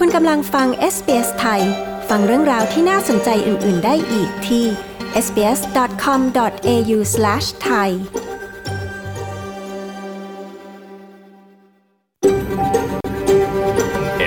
[0.00, 1.62] คุณกำลังฟัง SBS ไทย
[2.08, 4.64] ฟังเรื่องราวที่น่าสนใจอื่น ๆ ได้อีกที่
[5.24, 7.88] sbs.com.au/thai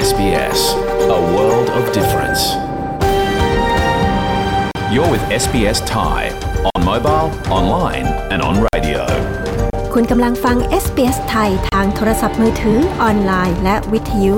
[0.08, 0.60] SBS,
[1.18, 2.42] a world of difference.
[4.94, 6.20] You're with SBS Thai
[6.72, 7.28] on mobile,
[7.58, 9.02] online, and on radio.
[9.94, 14.38] คุณกำลังฟัง SBS ไทยทางโทรศัพท์มือถือ ออนไลน์ และวิทยุ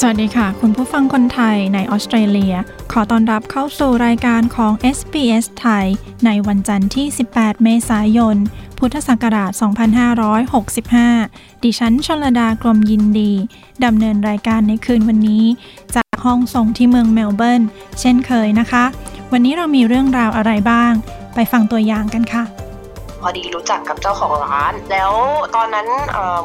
[0.00, 2.54] สวัสดีค่ะ คุณผู้ฟังคนไทยในออสเตรเลีย
[2.92, 5.86] ขอต้อนรับเข้าสู่รายการของ SBS ไทย
[6.26, 8.36] ในวันจันทร์ที่ 18 เมษายน
[8.78, 9.50] พุทธศักราช
[10.78, 13.32] 2565 ดิฉันชลดากรมยินดี
[13.84, 15.44] ดำเนินรายการในคืนวันนี้
[15.96, 17.62] จากห้องส่งที่เมืองเมลเบิร์น
[18.00, 18.84] เช่นเคยนะคะ
[19.32, 20.92] วันนี้เรามีเรื่องราวอะไรบ้าง
[21.34, 22.44] ไปฟังตัวอย่างกันค่ะ
[23.20, 25.12] พอดีรู้จักกับเจ้าของร้าน แล้ว
[25.54, 25.86] ตอนนั้น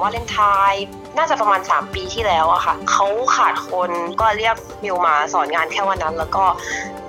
[0.02, 0.39] วาเลนไท
[0.71, 0.86] น์
[1.17, 3.89] น่าจะประมาณ 3 ปีที่แล้วอะค่ะเขาขาดคน
[4.21, 6.43] ก็เรียกมิวมาสอนงานแค่วันนั้น แล้วก็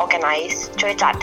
[0.02, 1.14] organize ช่วยจัด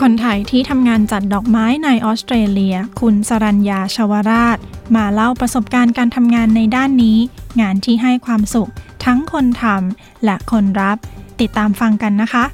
[0.00, 4.58] คนไทยที่ทำงานจัดดอกไม้ในออสเตรเลีย คุณสรัญญาชวราช
[4.96, 7.18] มาเล่าประสบการณ์การทำงานในด้านนี้
[7.60, 8.70] งานที่ให้ความสุข
[9.04, 10.96] ทั้งคนทำและคนรับ
[11.40, 12.44] ติดตามฟังกันนะคะ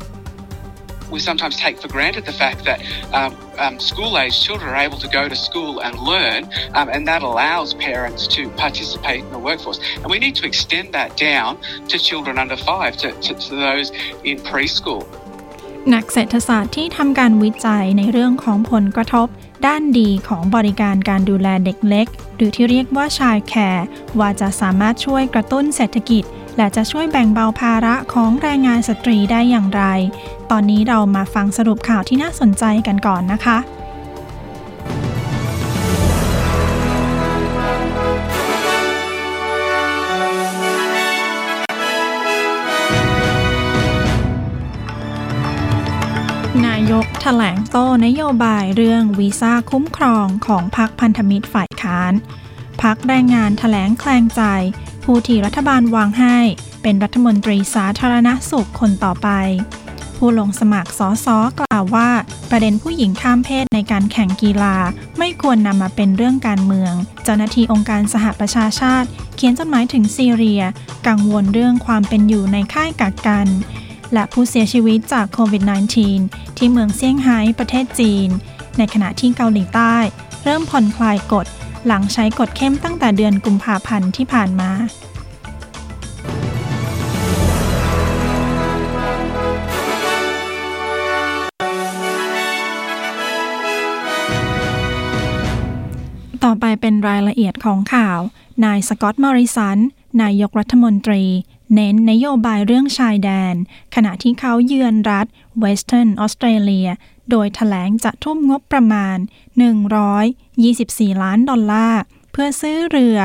[1.13, 2.79] we sometimes take for granted the fact that
[3.13, 7.21] um, um, school-aged children are able to go to school and learn, um, and that
[7.23, 9.79] allows parents to participate in the workforce.
[10.01, 13.91] And we need to extend that down to children under five, to, to, to those
[14.23, 15.05] in preschool.
[15.93, 19.27] นักเศรษฐศาสตร์ที่ทำการวิจัยในเรื่องของผลกระทบ
[19.67, 23.85] ด้านดีของบริการการดูแลเด็กเล็ก หรือที่เรียกว่าชายแคร์
[24.19, 26.23] ว่าจะสามารถช่วยกระตุ้นเศรษฐกิจ
[26.56, 29.82] และจะช่วยแบ่งเบาภาระของแรงงานสตรีได้อย่างไร
[30.50, 33.58] ตอนนี้เรามาฟังสรุปข่าวที่น่าสนใจกันก่อนนะคะ
[46.66, 52.12] นายกถแถลงโต้นโยบายเรื่องวีซ่าคุ้มครองของพรรคพันธมิตรฝ่ายค้าน
[52.82, 54.42] พักแรงงานถแถลงแคลงใจ
[55.04, 56.38] ผู้ที่รัฐบาลวางให้
[56.82, 59.28] เป็นรัฐมนตรีสาธารณสุขคนต่อไป
[60.16, 62.08] ผู้ลงสมัครสอสอกล่าวว่า
[62.50, 64.76] ประเด็นผู้หญิงข้ามเพศในการแข่งกีฬา
[65.18, 66.92] ไม่ควรนำมาเป็นเรื่องการเมือง
[67.24, 70.62] เจ้าหน้าที่องค์การสหประชาชาติ เขียนจดหมายถึงซีเรีย
[71.08, 73.48] กังวลเรื่องความเป็นอยู่ในค่ายกักกัน
[74.12, 75.62] และผู้เสียชีวิตจากโควิด
[76.10, 78.28] -19 ที่เมืองเซี่ยงไฮ้ประเทศจีน
[78.78, 79.96] ในขณะที่เกาหลีใต้
[80.44, 81.46] เริ่มผ่อนคลายกฎ
[81.86, 84.70] หลังใช้กฎเข้มตั้งแต่เดือนกุมภาพันธ์ที่ผ่านมา
[96.44, 98.18] ต่อไปเป็นรายละเอียดของข่าว
[98.64, 99.78] นายสกอตต์มอริสัน
[100.22, 101.24] นายกรัฐมนตรี
[101.74, 103.54] เน้นนโยบายเรื่องชายแดน
[103.94, 105.26] ขณะที่เขาเยือนรัฐ
[105.58, 106.88] เวสเทิร์นออสเตรเลีย
[107.30, 109.18] โดยแถลงจะทุ่มงบประมาณ
[110.40, 112.00] 124 ล้านดอลลาร์
[112.32, 113.18] เพื่อซื้อเรือ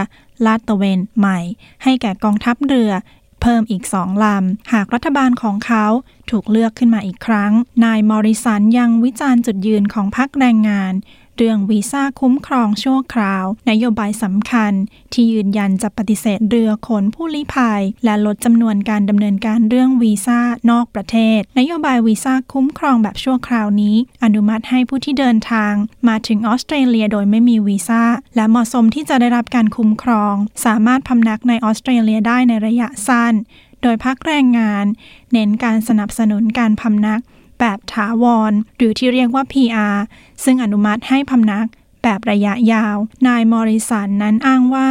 [0.45, 1.39] ลาดตระเวนใหม่
[1.83, 2.91] ให้แก่กองทัพเรือ
[3.41, 5.85] เพิ่มอีกสองลำ หากรัฐบาลของเขา
[6.29, 7.51] ถูกเลือกขึ้นมาอีกครั้ง
[7.85, 10.93] นายมอริสันยังวิจารณ์จุดยืนของพรรคแรงงาน
[11.41, 14.73] เรื่องวีซ่าคุ้มครองชั่วคราว นโยบายสำคัญ
[15.13, 20.39] ที่ยืนยันจะปฏิเสธเรือขนผู้ลี้ภัย และลดจำนวนการดำเนินการเรื่องวีซ่า
[20.69, 25.73] นอกประเทศ นโยบายวีซ่าคุ้มครองแบบชั่วคราวนี้ อนุมัติให้ผู้ที่เดินทาง
[26.07, 28.03] มาถึงออสเตรเลียโดยไม่มีวีซ่า
[28.35, 30.35] และเหมาะสมที่จะได้รับการคุ้มครอง
[30.66, 33.34] สามารถพำนักในออสเตรเลียได้ในระยะสั้น
[33.81, 34.85] โดยพักแรงงาน
[35.31, 37.22] เน้นการสนับสนุนการพำนัก
[37.59, 39.97] แบบถาวร หรือที่เรียกว่า PR
[40.44, 41.67] ซึ่งอนุมัติให้พำนัก
[42.03, 42.96] แบบระยะยาว
[43.28, 44.90] นายมอริสันนั้นอ้างว่า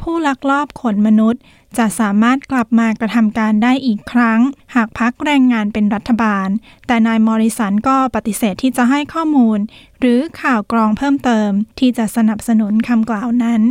[0.00, 1.42] ผู้ลักลอบขนมนุษย์
[1.78, 4.40] จะสามารถกลับมากระทำการได้อีกครั้ง
[4.74, 6.48] หากพักแรงงานเป็นรัฐบาล
[6.86, 9.58] แต่นายมอริสันก็ปฏิเสธที่จะให้ข้อมูล
[10.00, 13.62] หรือข่าวกรองเพิ่มเติม ที่จะสนับสนุนคำกล่าวนั้น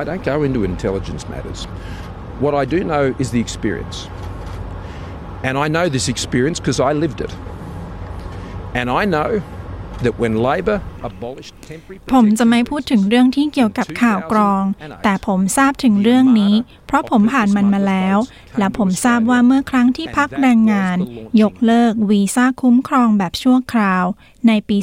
[0.00, 1.60] I don't go into intelligence matters.
[2.44, 3.96] What I do know is the experience.
[5.42, 7.32] And I know this experience because I lived it.
[8.74, 9.30] And I know
[10.04, 10.78] that when Labor
[11.08, 14.62] abolished temporary ผมจะไม่พูดถึงเรื่องที่เกี่ยวกับข่าวกรอง
[15.04, 16.54] แต่ผมทราบถึงเรื่องนี้
[16.86, 18.16] เพราะผมผ่านมันมาแล้ว
[18.58, 20.96] และผมทราบว่าเมื่อครั้งที่พักแรงงาน
[21.42, 24.04] ยกเลิกวีซ่าคุ้มครองแบบชั่วคราว
[24.48, 24.78] ในปี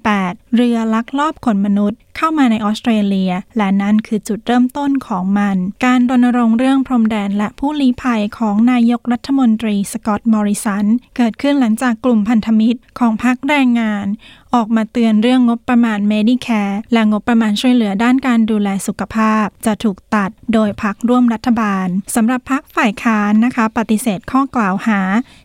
[0.00, 10.86] 2008 เรือลักลอบขนมนุษย์ เข้ามาในออสเตรเลีย และนั่นคือจุดเริ่มต้นของมัน การรณรงค์เรื่องพรมแดนและผู้ลี้ภัยของนายกรัฐมนตรีสกอตต์มอริสัน
[11.16, 14.06] เกิดขึ้นหลังจากกลุ่มพันธมิตรของพรรคแรงงาน
[14.54, 25.00] ออกมาเตือนเรื่องงบประมาณ Medicare และงบประมาณช่วยเหลือด้านการดูแลสุขภาพ จะถูกตัดโดยพรรคร่วมรัฐบาลสำหรับพรรคฝ่ายค้านนะคะ ปฏิเสธข้อกล่าวหา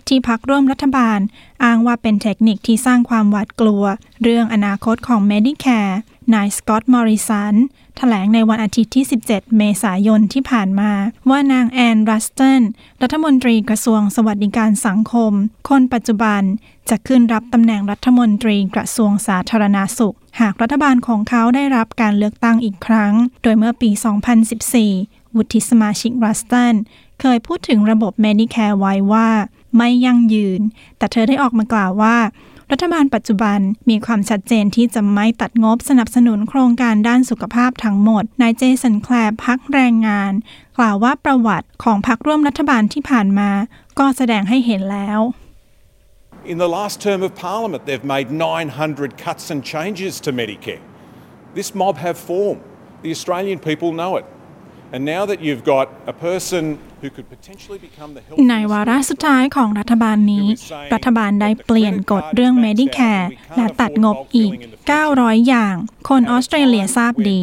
[0.08, 1.20] ที่พรรคร่วมรัฐบาล
[1.64, 3.84] อ้างว่าเป็นเทคนิคที่สร้างความหวาดกลัว
[4.24, 5.96] เรื่องอนาคตของ Medicare
[6.34, 7.56] นายสกอตต์มอริสัน
[7.98, 10.92] แถลงในวันอาทิตย์ที่ 17 เมษายนที่ผ่านมา
[11.30, 12.62] ว่านางแอนรัสตัน
[13.02, 15.32] รัฐมนตรีกระทรวงสวัสดิการสังคม
[15.70, 16.42] คนปัจจุบัน
[16.90, 23.14] จะขึ้นรับตำแหน่งรัฐมนตรีกระทรวงสาธารณาสุข หากรัฐบาลของเขาได้รับการเลือกตั้งอีกครั้ง
[23.44, 23.90] โดยเมื่อปี
[24.64, 26.74] 2014 วุฒิสมาชิกรัสตัน
[27.22, 29.30] เคยพูดถึงระบบ Medicare ไว้ว่า
[29.78, 30.62] ไม่ยั่งยืน
[30.98, 32.18] แต่เธอได้ออกมากล่าวว่า
[32.72, 33.60] รัฐบาลปัจจุบัน
[33.90, 40.34] มีความชัดเจนที่จะไม่ตัดงบสนับสนุนโครงการด้านสุขภาพทั้งหมด นายเจสันแคลร์พักแรงงาน
[40.78, 43.52] กล่าวว่าประวัติของพักร่วมรัฐบาลที่ผ่านมา
[44.00, 45.22] ก็แสดงให้เห็นแล้ว
[46.54, 50.84] In the last term of Parliament, they've made 900 cuts and changes to Medicare.
[51.58, 52.58] This mob have form.
[53.04, 54.26] The Australian people know it.
[58.50, 60.48] ในวาระสุดท้ายของรัฐบาลนี้
[60.94, 63.26] รัฐบาลได้เปลี่ยนกฎเรื่อง Medicare
[63.58, 64.54] และตัดงบอีก
[65.00, 65.76] 900 อย่าง
[66.10, 67.42] คนออสเตรเลียทราบดี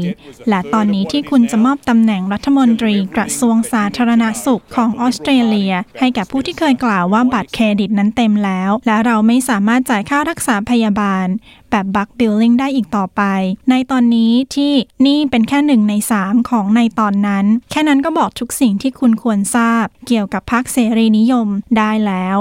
[0.49, 11.27] และตอนนี้ที่คุณจะมอบตำแหน่งรัฐมนตรีกระทรวงสาธารณสุขของออสเตรเลีย ให้กับผู้ที่เคยกล่าวว่าบัตรเครดิตนั้นเต็มแล้ว และเราไม่สามารถจ่ายค่ารักษาพยาบาล
[11.73, 13.23] แบบ bulk billing ได้อีกต่อไป
[13.71, 14.73] ในตอนนี้ที่
[15.07, 21.49] นี่เป็นแค่หนึ่งในสามของในตอนนั้น แค่นั้นก็บอกทุกสิ่งที่คุณควรทราบ เกี่ยวกับพรรคเสรีนิยม
[21.79, 22.37] ได้แล้ว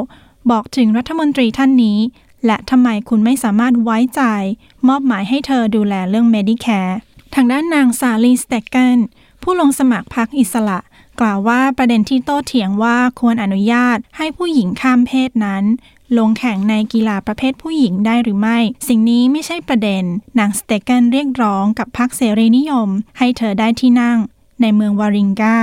[0.51, 2.00] บอกถึงรัฐมนตรีท่านนี้
[2.45, 4.22] และทำไมคุณไม่สามารถไว้ใจ
[4.88, 6.94] มอบหมายให้เธอดูแลเรื่อง Medicare
[7.36, 9.00] ทางด้านนางซาลีสเตกเกน
[9.44, 10.80] ผู้ลงสมัครพรรคอิสระ
[11.19, 15.63] กล่าวว่าประเด็นที่โต้เถียงว่าควรอนุญาตให้ผู้หญิงข้ามเพศนั้น
[16.18, 20.04] ลงแข่งในกีฬาประเภทผู้หญิงได้หรือไม่ สิ่งนี้ไม่ใช่ประเด็น
[20.40, 24.18] นางสเตเกนเรียกร้องกับพรรคเสรีนิยม ให้เธอได้ที่นั่ง
[24.62, 25.58] ในเมืองวาริงกา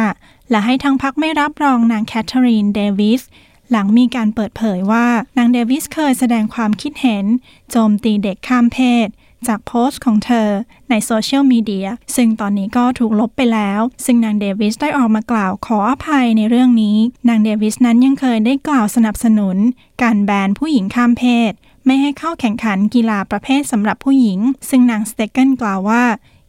[0.51, 3.23] และให้ทั้งพรรคไม่รับรองนางแคทเธอรีนเดวิส
[3.71, 5.07] หลังมีการเปิดเผยว่า
[5.37, 7.25] นางเดวิสเคยแสดงความคิดเห็น
[7.71, 9.09] โจมตีเด็กข้ามเพศ
[9.47, 10.49] จากโพสต์ของเธอ
[10.91, 16.99] ในโซเชียลมีเดียซึ่งตอนนี้ก็ถูกลบไปแล้ว ซึ่งนางเดวิสได้ออกมากล่าวขออภัยในเรื่องนี้
[17.29, 19.57] นางเดวิสนั้นยังเคยได้กล่าวสนับสนุน
[20.03, 21.53] การแบนผู้หญิงข้ามเพศ
[21.87, 24.39] ไม่ให้เข้าแข่งขันกีฬาประเภทสำหรับผู้หญิง
[24.71, 26.05] ซึ่งนางสเตเกนกล่าวว่า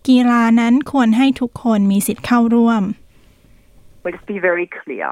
[0.07, 2.83] กีฬานั้นควรให้ทุกคนมีสิทธิ์เข้าร่วม
[4.05, 5.07] Let's be very clear.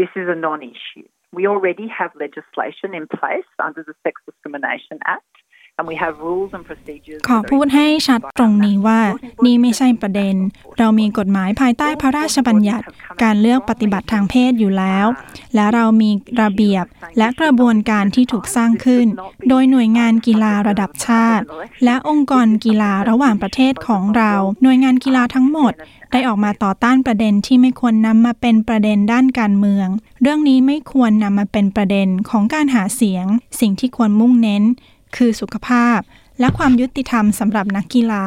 [0.00, 1.06] This is a non issue.
[1.36, 5.34] We already have legislation in place under the Sex Discrimination Act.
[5.78, 9.00] And we have rules and procedures ขอพูดให้ชัดตรงนี้ว่า
[9.44, 10.34] นี่ไม่ใช่ประเด็น
[10.78, 12.84] เรามีกฎหมายภายใต้พระราชบัญญัติ
[13.22, 15.06] การเลือกปฏิบัติทางเพศอยู่แล้ว
[15.54, 16.10] และเรามี
[16.42, 16.84] ระเบียบ
[17.18, 19.06] และกระบวนการที่ถูกสร้างขึ้น
[19.48, 21.44] โดยหน่วยงานกีฬาระดับชาติ
[21.84, 24.32] และองค์กรกีฬาระหว่างประเทศของเรา
[24.62, 25.72] หน่วยงานกีฬาทั้งหมด
[26.12, 29.88] ได้ออกมาต่อต้านประเด็นที่ไม่ควรนำมาเป็นประเด็นด้านการเมือง
[30.22, 33.26] เรื่องนี้ไม่ควรนำมาเป็นประเด็นของการหาเสียง
[33.60, 34.64] สิ่งที่ควรมุ่งเน้น
[35.16, 35.98] คือสุขภาพ
[36.40, 38.24] และความยุติธรรมสำหรับนักกีฬา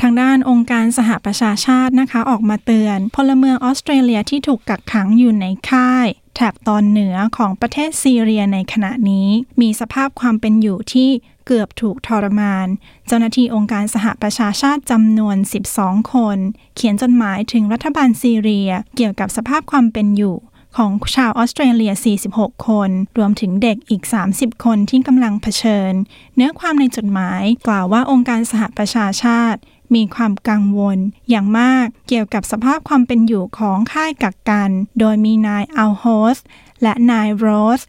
[0.00, 9.28] ทางด้านองค์การสหประชาชาตินะคะ ออกมาเตือน พลเมืองออสเตรเลียที่ถูกกักขังอยู่ในค่ายแถบตอนเหนือของประเทศซีเรียในขณะนี้
[9.60, 11.10] มีสภาพความเป็นอยู่ที่
[11.46, 12.66] เกือบถูกทรมาน
[13.06, 15.36] เจ้าหน้าที่องค์การสหประชาชาติจำนวน
[15.74, 16.38] 12 คน
[16.76, 20.36] เขียนจดหมายถึงรัฐบาลซีเรียเกี่ยวกับสภาพความเป็นอยู่
[20.78, 21.92] ของชาวออสเตรเลีย
[22.28, 24.02] 46 คน รวมถึงเด็กอีก
[24.34, 25.92] 30 คนที่กำลังเผชิญ
[26.36, 29.60] เนื้อความในจดหมายกล่าวว่าองค์การสหประชาชาติ
[29.94, 30.98] มีความกังวล
[31.30, 36.04] อย่างมากเกี่ยวกับสภาพความเป็นอยู่ของค่ายกักกัน โดยมีนายอัลโฮ
[36.36, 36.38] ส
[36.82, 37.46] และนายโร
[37.78, 37.80] ส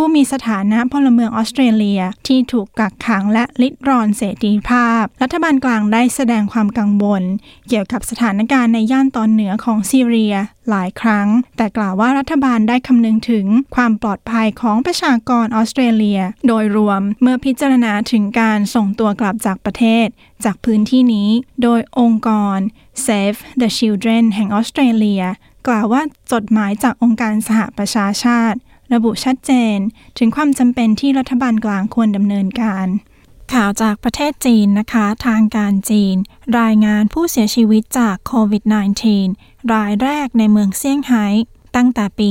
[0.00, 7.22] ผู้มีสถานะพลเมืองออสเตรเลียที่ถูกกักขังและลิดรอนเสรีภาพ รัฐบาลกลางได้แสดงความกังวล
[7.68, 10.34] เกี่ยวกับสถานการณ์ในย่านตอนเหนือของซีเรีย
[10.70, 20.06] หลายครั้ง แต่กล่าวว่ารัฐบาลได้คำนึงถึงความปลอดภัยของประชากรออสเตรเลีย โดยรวมเมื่อพิจารณาถึงการส่งตัวกลับจากประเทศ
[20.44, 21.30] จากพื้นที่นี้
[21.62, 22.58] โดยองค์กร
[23.04, 25.24] Save the Children แห่งออสเตรเลีย
[25.66, 26.02] กล่าวว่า
[26.32, 28.58] จดหมายจากองค์การสหประชาชาติ
[28.92, 29.78] ระบุชัดเจน
[30.18, 32.86] ถึงความจำเป็นที่รัฐบาลกลางควรดำเนินการ
[33.52, 36.16] ข่าวจากประเทศจีนนะคะ ทางการจีน
[36.60, 38.62] รายงานผู้เสียชีวิตจากโควิด
[39.18, 41.26] -19 รายแรกในเมืองเซี่ยงไฮ้
[41.78, 42.30] ตั้งแต่ปี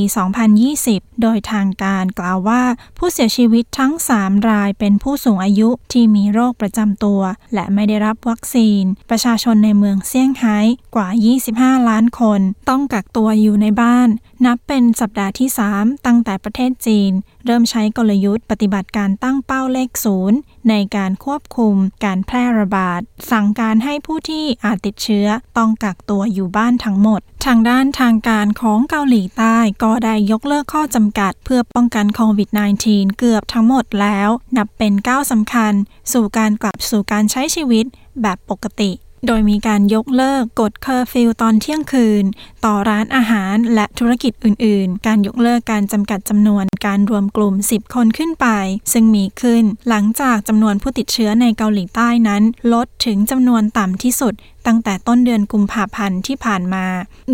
[0.63, 2.63] 2020 โดยทางการกล่าวว่า
[2.97, 7.21] ผู้เสียชีวิตทั้ง 3 รายเป็นผู้สูงอายุที่มีโรคประจำตัว
[7.53, 10.57] และไม่ได้รับวัคซีน ประชาชนในเมืองเซี่ยงไฮ้
[10.95, 11.07] กว่า
[11.47, 14.09] 25 ล้านคน ต้องกักตัวอยู่ในบ้าน
[14.45, 17.11] นับเป็นสัปดาห์ที่ 3 ตั้งแต่ประเทศจีน
[17.47, 20.37] เริ่มใช้กลยุทธ์ปฏิบัติการตั้งเป้าเลขศูนย์
[20.69, 21.75] ในการควบคุม
[22.05, 23.01] การแพร่ระบาด
[23.31, 25.27] สั่งการให้ผู้ที่อาจติดเชื้อ
[25.57, 32.49] ต้องกักตัวอยู่บ้านทั้งหมด ทางด้านทางการของเกาหลีใต้ก็ได้ยกเลิกข้อจำกัด เพื่อป้องกันโควิด
[32.83, 35.73] -19 เกือบทั้งหมดแล้ว นับเป็นก้าวสำคัญ
[36.13, 37.85] สู่การกลับสู่การใช้ชีวิต
[38.21, 38.91] แบบปกติ
[39.25, 42.23] โดยมีการยกเลิกกฎเคอร์ฟิวตอนเที่ยงคืน
[42.65, 48.47] ต่อร้านอาหารและธุรกิจอื่น ๆ การยกเลิกการจำกัดจำนวนการรวมกลุ่ม 10 คนขึ้นไป
[48.93, 52.43] ซึ่งมีขึ้น หลังจากจำนวนผู้ติดเชื้อในเกาหลีใต้นั้น
[52.73, 54.33] ลดถึงจำนวนต่ำที่สุด
[54.67, 56.85] ตั้งแต่ต้นเดือนกุมภาพันธ์ที่ผ่านมา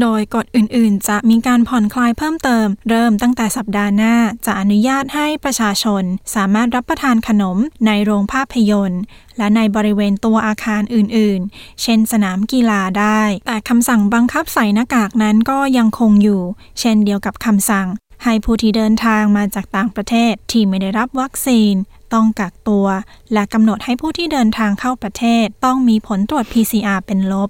[0.02, 6.04] โดยกฎอื่นๆ จะมีการผ่อนคลายเพิ่มเติม เริ่มตั้งแต่สัปดาห์หน้าจะอนุญาตให้ประชาชน
[6.36, 9.02] สามารถรับประทานขนมในโรงภาพยนตร์
[9.38, 16.42] และในบริเวณตัวอาคารอื่นๆ เช่นสนามกีฬาได้ แต่คำสั่งบังคับใส่หน้ากากนั้นก็ยังคงอยู่
[16.80, 17.88] เช่นเดียวกับคำสั่ง
[18.24, 21.74] ให้ผู้ที่เดินทางมาจากต่างประเทศที่ไม่ได้รับวัคซีน
[22.14, 22.88] ต้องกักตัว
[23.34, 27.50] และกำหนดให้ผู้ที่เดินทางเข้าประเทศ ต้องมีผลตรวจ PCR เป็นลบ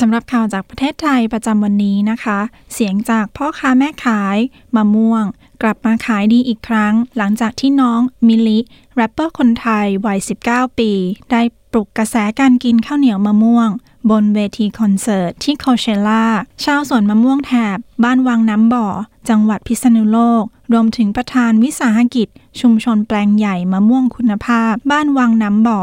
[0.00, 2.38] สำหรับข่าวจากประเทศไทยประจำวันนี้นะคะ
[2.74, 4.38] เสียงจากพ่อค้าแม่ขาย
[4.76, 5.24] มะม่วง
[5.62, 8.58] กลับมาขายดีอีกครั้ง หลังจากที่น้องมิลิ
[8.94, 10.92] แรปเปอร์คนไทยวัย 19 ปี
[11.30, 13.68] ได้ปลุกกระแสการกินข้าวเหนียวมะม่วง
[14.10, 16.24] บนเวทีคอนเสิร์ตที่โคเชล่า
[16.64, 18.86] ชาวสวนมะม่วงแถบ บ้านวังน้ำบ่อ
[19.28, 22.28] จังหวัดพิษณุโลก รวมถึงประธานวิสาหกิจ
[22.60, 25.80] ชุมชนแปลงใหญ่มะม่วงคุณภาพ บ้านวังน้ำบ่อ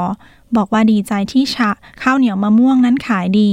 [0.56, 1.70] บอกว่าดีใจที่ชะ
[2.02, 3.52] ข้าวเหนียวมะม่วงนั้นขายดี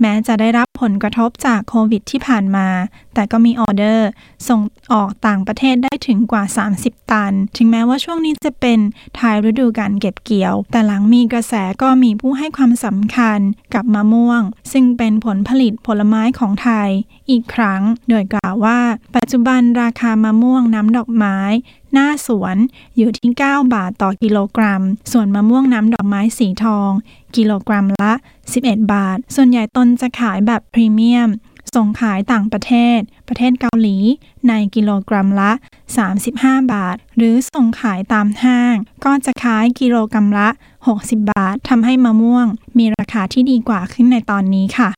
[0.00, 2.68] แม้จะได้รับผลกระทบจากโควิดที่ผ่านมา
[3.14, 4.08] แต่ก็มีออเดอร์
[4.48, 4.60] ส่ง
[4.92, 6.44] ออกต่างประเทศได้ถึงกว่า
[6.76, 8.78] 30 ตัน ถึงแม้ว่าช่วงนี้จะเป็น
[9.18, 13.38] ท้ายฤดูการเก็บเกี่ยว แต่หลังมีกระแสก็มีผู้ให้ความสำคัญ
[13.74, 16.88] กับมะม่วง ซึ่งเป็นผลผลิตผลไม้ของไทย
[17.30, 18.78] อีกครั้ง โดยกล่าวว่า
[19.16, 21.38] ปัจจุบันราคามะม่วงน้ำดอกไม้
[21.92, 22.56] หน้าสวน
[22.96, 24.82] อยู่ที่ 9 บาทต่อกิโลกรัม
[25.12, 26.90] ส่วนมะม่วงน้ำดอกไม้สีทอง
[27.36, 28.12] กิโลกรัมละ
[28.52, 31.30] 11 บาท ส่วนใหญ่ตนจะขายแบบพรีเมียม
[31.74, 32.98] ส่งขายต่างประเทศ
[33.28, 33.96] ประเทศเกาหลี
[34.48, 35.52] ในกิโลกรัมละ
[36.10, 38.74] 35 บาท หรือส่งขายตามห้าง
[39.04, 40.48] ก็จะขายกิโลกรัมละ
[40.88, 42.46] 60 บาททำให้มะม่วง
[42.78, 44.90] มีราคาที่ดีกว่าขึ้นในตอนนี้ค่ะ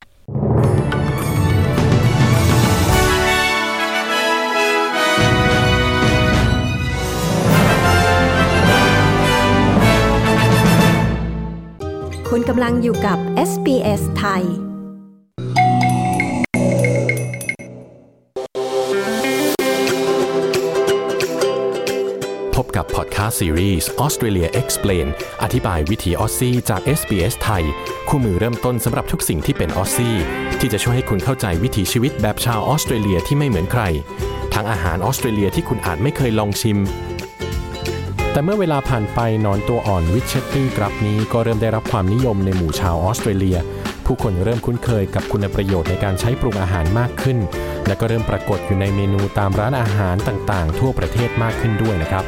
[12.33, 13.19] คุณกำลังอยู่กับ
[13.51, 14.43] SBS ไทย
[22.55, 25.07] พบกับพอดแคสต์ซีรีส์ Australia Explained
[25.43, 27.65] อธิบายวิถีออสซี่จาก SBS ไทย
[28.09, 30.17] คู่มือเริ่มต้นสำหรับทุกสิ่งที่เป็นออสซี่
[30.61, 33.83] ที่จะช่วยให้คุณเข้าใจวิถีชีวิตแบบชาวออสเตรเลียที่ไม่เหมือนใคร
[34.55, 36.79] ทั้งอาหารออสเตรเลียที่คุณอาจไม่เคยลองชิม
[38.37, 43.59] แต่เมื่อเวลาผ่านไปหนอนตัวอ่อน witchetty grub นี้ก็เริ่มได้รับความนิยมในหมู่ชาวออสเตรเลีย
[44.07, 47.39] ผู้คนเริ่มคุ้นเคยกับคุณประโยชน์ในการใช้ปรุงอาหารมากขึ้น
[47.87, 52.25] และก็เริ่มปรากฏอยู่ในเมนูตามร้านอาหารต่างๆ ทั่วประเทศมากขึ้นด้วยนะครับ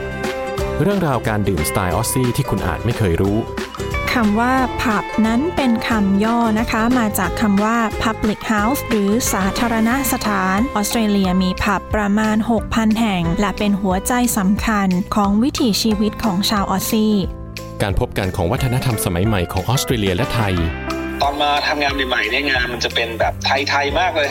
[0.83, 3.37] เรื่องราวการดื่มสไตล์ออสซี่ที่คุณอาจไม่เคยรู้
[4.15, 12.37] คำว่าผับนั้นเป็นคำย่อนะคะ มาจากคำว่า public house หรือสาธารณสถาน ออสเตรเลียมีผับประมาณ
[12.69, 17.15] 6,000 แห่ง และเป็นหัวใจสำคัญของวิถีชีวิตของชาวออสซี่
[17.83, 20.55] การพบกันของวัฒนธรรมสมัยใหม่ของออสเตรเลียและไทย
[21.23, 24.31] ตอนมาทำงานใหม่ๆเนี่ยงานมันจะเป็นแบบไทยๆมากเลย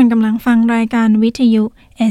[0.00, 1.64] คุณกำลังฟังรายการวิทยุ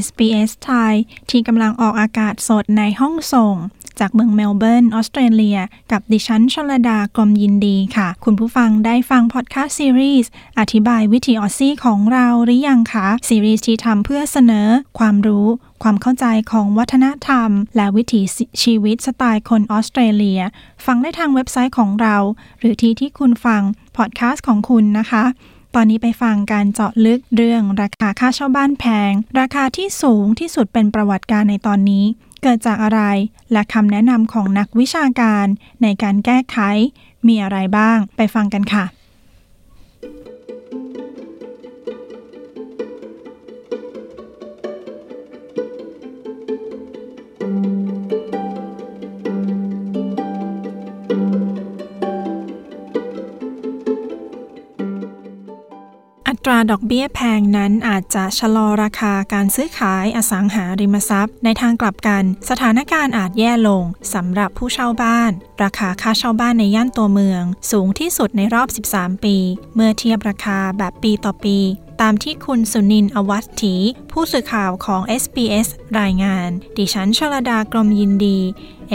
[0.04, 0.94] SBS ไทย
[1.30, 3.54] ที่กำลังออกอากาศสดในห้องส่ง
[4.00, 5.58] จากเมืองเมลเบิร์น ออสเตรเลีย
[5.92, 14.68] กับดิฉันชลดากรมยินดีค่ะ คุณผู้ฟังได้ฟังพอดแคสต์ซีรีส์อธิบายวิถีออสซี่ของเราหรือยังคะ ซีรีส์ที่ทำเพื่อเสนอ
[14.98, 15.46] ความรู้
[15.82, 18.22] ความเข้าใจของวัฒนธรรม และวิถี
[18.62, 20.40] ชีวิตสไตล์คนออสเตรเลีย
[20.84, 22.16] ฟังได้ทางเว็บไซต์ของเรา
[22.58, 23.62] หรือที่ที่คุณฟัง
[23.96, 25.24] พอดแคสต์ของคุณนะคะ
[25.80, 32.04] ตอนนี้ไปฟังการเจาะลึกเรื่องราคาค่าเช่าบ้านแพง ราคาที่สูงที่สุดเป็นประวัติการณ์ในตอนนี้
[32.42, 33.00] เกิดจากอะไร
[33.52, 35.46] และคำแนะนำของนักวิชาการ
[35.82, 36.58] ในการแก้ไข
[37.28, 38.84] มีอะไรบ้าง ไปฟังกันค่ะ
[56.50, 65.30] ตราดอกเบี้ยแพงนั้นอาจจะชะลอราคาการซื้อขายอสังหาริมทรัพย์ ในทางกลับกัน สถานการณ์อาจแย่ลงสำหรับผู้เช่าบ้าน
[65.62, 69.36] ราคาค่าเช่าบ้านในย่านตัวเมือง สูงที่สุดในรอบ 13 ปี
[69.74, 71.58] เมื่อเทียบราคาแบบปีต่อปี
[72.00, 73.74] ตามที่คุณสุนินอวัตถี
[74.12, 75.68] ผู้สื่อข่าวของ SBS
[76.00, 78.38] รายงาน ดิฉันชลดากรมยินดี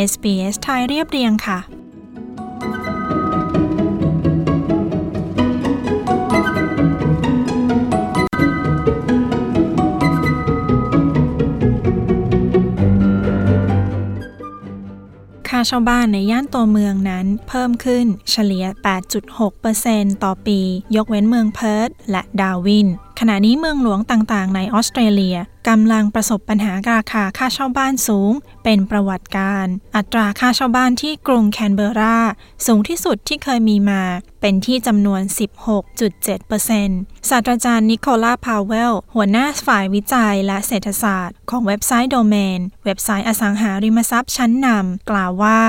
[0.10, 1.60] SBS ไทยเรียบเรียงค่ะ
[15.67, 18.65] เช่าบ้านในย่านตัวเมืองนั้นเพิ่มขึ้นเฉลี่ย
[19.43, 20.60] 8.6%ต่อปี
[20.95, 22.88] ยกเว้นเมืองเพิร์ธและดาวิน
[23.20, 25.38] ขณะนี้เมืองหลวงต่างๆ ในออสเตรเลีย
[25.70, 28.32] กำลังประสบปัญหาราคาค่าเช่าบ้านสูง
[28.63, 32.20] เป็นประวัติการ อัตราค่าเช่าบ้านที่กรุงแคนเบรา
[32.65, 34.01] สูงที่สุดที่เคยมีมา
[34.41, 35.22] เป็นที่จำนวน
[36.05, 45.60] 16.7%ศาสตราจารย์นิโคลาพาวเวล หัวหน้าฝ่ายวิจัยและเศรษฐศาสตร์ ของเว็บไซต์โดเมน เว็บไซต์อสังหาริมทรัพย์ชั้นนำกล่าวว่า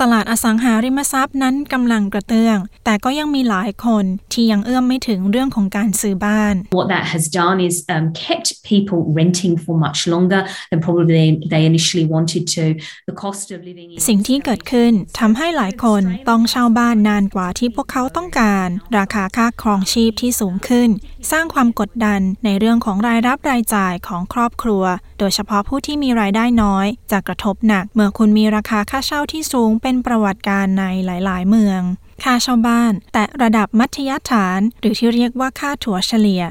[0.00, 10.80] ตลาดอสังหาริมทรัพย์นั้นกำลังกระเตื้อง แต่ก็ยังมีหลายคนที่ยังเอื้อมไม่ถึงเรื่องของการซื้อบ้าน What that has done is um, kept people renting for much longer than
[10.86, 12.64] probably they initially wanted to.
[13.10, 20.90] The cost of living สิ่งที่เกิดขึ้นทำให้หลายคนต้องเช่าบ้านนานกว่าที่พวกเขาต้องการ ราคาค่าครองชีพที่สูงขึ้น
[21.30, 24.84] สร้างความกดดันในเรื่องของรายรับรายจ่ายของครอบครัว
[25.18, 31.80] โดยเฉพาะผู้ที่มีรายได้น้อย จะกระทบหนัก เมื่อคุณมีราคาค่าเช่าที่สูงเป็นประวัติการในหลาย ๆ เมือง
[32.22, 36.42] ค่าเช่าบ้าน แต่ระดับมัธยฐาน หรือที่เรียกว่าค่าถั่วเฉลี่ย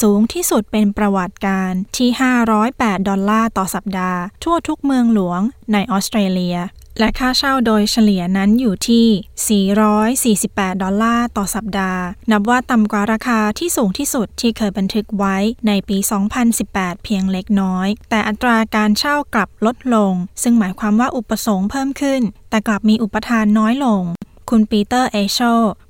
[0.00, 2.08] สูงที่สุดเป็นประวัติการที่
[2.58, 5.40] 508 ดอลลาร์ต่อสัปดาห์ ทั่วทุกเมืองหลวง
[5.72, 6.56] ในออสเตรเลีย
[6.98, 9.58] และค่าเช่าโดยเฉลี่ยนั้นอยู่ที่
[10.46, 15.98] 448 ดอลลาร์ต่อสัปดาห์ นับว่าต่ำกว่าราคาที่สูงที่สุดที่เคยบันทึกไว้ในปี
[16.50, 24.02] 2018 เพียงเล็กน้อย แต่อัตราการเช่ากลับลดลง ซึ่งหมายความว่าอุปสงค์เพิ่มขึ้น แต่กลับมีอุปทานน้อยลง
[24.50, 25.38] คุณปีเตอร์เอโช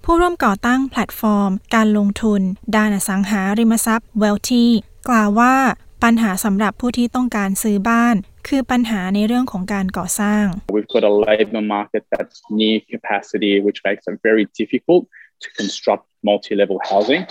[0.05, 2.40] ผู้ร่วมก่อตั้งแพลตฟอร์ม การลงทุน
[2.77, 4.67] ด้านอสังหาริมทรัพย์ Wealthy
[5.09, 5.57] กล่าวว่า
[6.05, 8.17] ปัญหาสำหรับผู้ที่ต้องการซื้อบ้าน
[8.49, 15.03] คือปัญหาในเรื่องของการก่อสร้าง We've got a labor market that's near capacity which makes it very difficult
[15.43, 17.23] to construct multi-level housing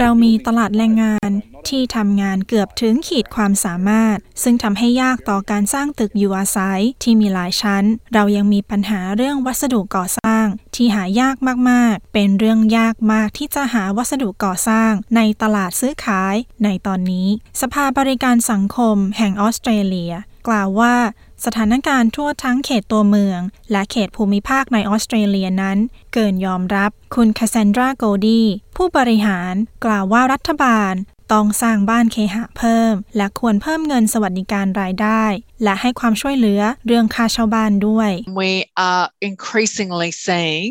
[0.00, 1.30] เรามีตลาดแรงงาน
[1.68, 7.84] ที่ทำงานเกือบถึงขีดความสามารถ ซึ่งทำให้ยากต่อการสร้างตึกอยู่อาศัยที่มีหลายชั้น
[8.14, 11.36] เรายังมีปัญหาเรื่องวัสดุก่อสร้าง ที่หายาก
[11.70, 16.34] มากๆ เป็นเรื่องยากมากที่จะหาวัสดุก่อสร้าง ในตลาดซื้อขาย
[16.64, 17.28] ในตอนนี้
[17.60, 20.14] สภาบริการสังคมแห่งออสเตรเลีย
[20.48, 20.94] กล่าวว่า
[21.44, 23.40] สถานการณ์ทั่วทั้งเขตตัวเมือง
[23.72, 25.78] และเขตภูมิภาคในออสเตรเลียนั้น
[26.14, 28.42] เกินยอมรับคุณคาเซนดราโกดี
[28.76, 30.94] ผู้บริหารกล่าวว่ารัฐบาล
[31.32, 35.24] ต้องสร้างบ้านเคหะเพิ่ม และควรเพิ่มเงินสวัสดิการรายได้
[35.62, 38.10] และให้ความช่วยเหลือเรื่องค่าเช่าบ้านด้วย
[38.42, 38.52] We
[38.88, 40.64] are increasingly seeing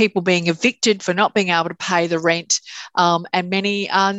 [0.00, 2.52] people being evicted for not being able to pay the rent
[3.04, 4.14] um, and many are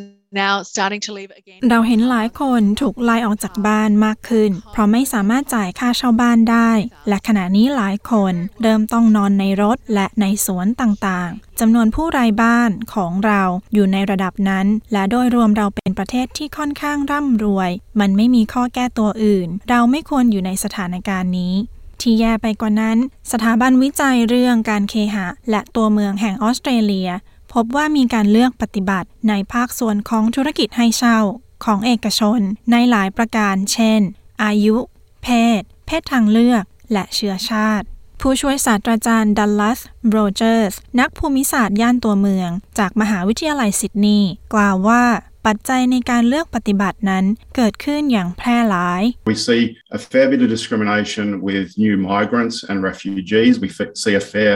[1.70, 6.72] เราเห็นหลายคนถูกไล่ออกจากบ้านมากขึ้น เพราะไม่สามารถจ่ายค่าเช่าบ้านได้
[7.08, 13.42] และขณะนี้หลายคนเริ่มต้องนอนในรถและในสวนต่างๆจำนวนผู้ไร้บ้านของเรา
[13.74, 21.56] อยู่ในระดับนั้น และโดยรวมเราเป็นประเทศที่ค่อนข้างร่ำรวย มันไม่มีข้อแก้ตัวอื่น เราไม่ควรอยู่ในสถานการณ์นี้
[22.02, 22.98] ที่แย่ไปกว่านั้น
[23.32, 27.10] สถาบันวิจัยเรื่องการเคหะ และตัวเมืองแห่งออสเตรเลีย
[27.54, 31.20] พบว่ามีการเลือกปฏิบัติในภาคส่วนของธุรกิจให้เช่า
[31.66, 32.40] ของเอกชน
[32.72, 34.02] ในหลายประการ เช่น
[34.44, 34.78] อายุ
[35.24, 35.28] เพ
[35.60, 37.86] ศ เพศทางเลือก และเชื้อชาติ
[38.22, 39.80] ผู้ช่วยศาสตราจารย์ดัลลัส
[40.10, 45.04] โรเจอร์ส นักภูมิศาสตร์ย่านตัวเมือง จากมหาวิทยาลัยซิดนีย์กล่าวว่า
[45.46, 49.62] ปัจจัยในการเลือกปฏิบัตินั้นเกิดขึ้นอย่างแพร่หลาย We see
[49.98, 53.54] a fair bit of discrimination with new migrants and refugees.
[53.64, 53.70] We
[54.04, 54.56] see a fair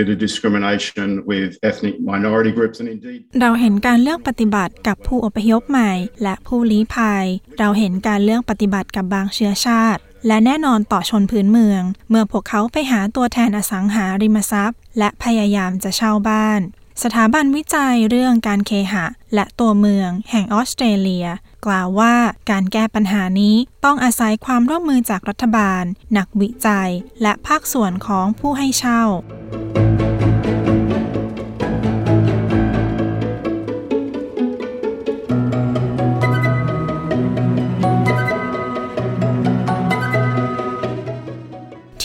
[0.00, 7.24] bit of discrimination with ethnic minority groups and indeed เราเห็นการเลือกปฏิบัติกับผู้อพยพใหม่ และผู้ลี้ภัย
[7.58, 16.60] เราเห็นการเลือกปฏิบัติกับบางเชื้อชาติ และแน่นอนต่อชนพื้นเมือง เมื่อพวกเขาไปหาตัวแทนอสังหาริมทรัพย์ และพยายามจะเช่าบ้าน
[17.02, 21.26] สถาบันวิจัยเรื่องการเคหะ และตัวเมือง แห่งออสเตรเลีย
[21.66, 22.14] กล่าวว่า
[22.50, 25.84] การแก้ปัญหานี้ต้องอาศัยความร่วมมือจากรัฐบาล
[26.18, 26.90] นักวิจัย
[27.22, 29.02] และภาคส่วนของผู้ให้เช่า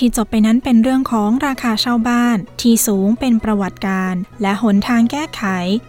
[0.06, 5.44] ที่จบไปนั้นเป็นเรื่องของราคาเช่าบ้าน ที่สูงเป็นประวัติการ และหนทางแก้ไข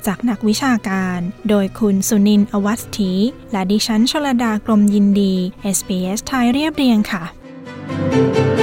[0.06, 3.12] จากนักวิชาการ โดยคุณสุนินอวัตถี
[3.52, 5.34] และดิฉันชลดากรมยินดี
[5.76, 7.22] SBS ไทยเรียบเรียงค่ะ
[8.18, 8.55] SBS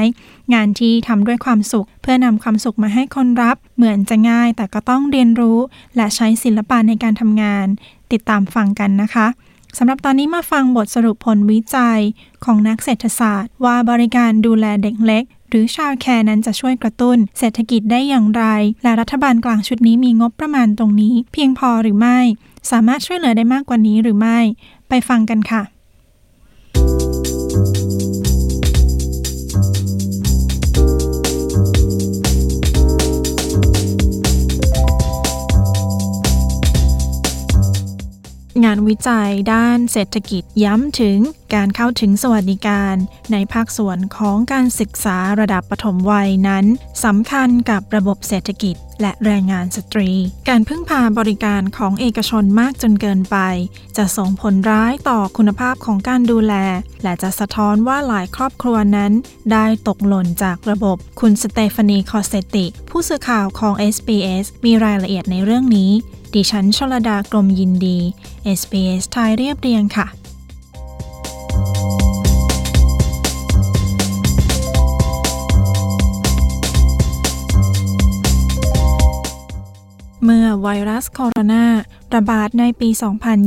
[0.54, 5.58] งานที่ทำด้วยความสุข เพื่อนำความสุขมาให้คนรับ เหมือนจะง่ายแต่ก็ต้องเรียนรู้
[5.96, 7.66] และใช้ศิลปะในการทำงาน
[8.12, 9.28] ติดตามฟังกันนะคะ
[9.78, 12.00] สำหรับตอนนี้มาฟังบทสรุปผลวิจัย
[12.46, 18.44] ของนักเศรษฐศาสตร์ ว่าบริการดูแลเด็กเล็ก หรือ childcare นั้นจะช่วยกระตุ้น เศรษฐกิจได้อย่างไร
[18.84, 22.20] และรัฐบาลกลางชุดนี้มีงบประมาณตรงนี้ เพียงพอหรือไม่
[22.72, 24.40] สามารถช่วยเหลือได้มากกว่านี้หรือไม่
[24.90, 25.64] ไปฟังกันค่ะ
[38.66, 41.18] งานวิจัยด้านเศรษฐกิจย้ำถึง
[41.56, 42.96] การเข้าถึงสวัสดิการ
[43.32, 46.66] ในภาคส่วนของการศึกษาระดับปฐมวัยนั้น
[47.06, 50.12] สำคัญกับระบบเศรษฐกิจและแรงงานสตรี
[50.50, 53.38] การพึ่งพาบริการของเอกชนมากจนเกินไป
[53.98, 56.54] จะส่งผลร้ายต่อคุณภาพของการดูแล
[57.04, 59.12] และจะสะท้อนว่าหลายครอบครัวนั้น
[59.52, 65.92] ได้ตกหล่นจากระบบ คุณสเตฟานีคอเซติ ผู้สื่อข่าวของ SBS มีรายละเอียดในเรื่องนี้
[66.34, 67.98] ดิฉันชลดากรมยินดี
[68.60, 70.08] SBS ไทยเรียบเรียงค่ะ
[80.64, 81.66] ไวรัสโคโรนา
[82.16, 82.90] ระบาดในปี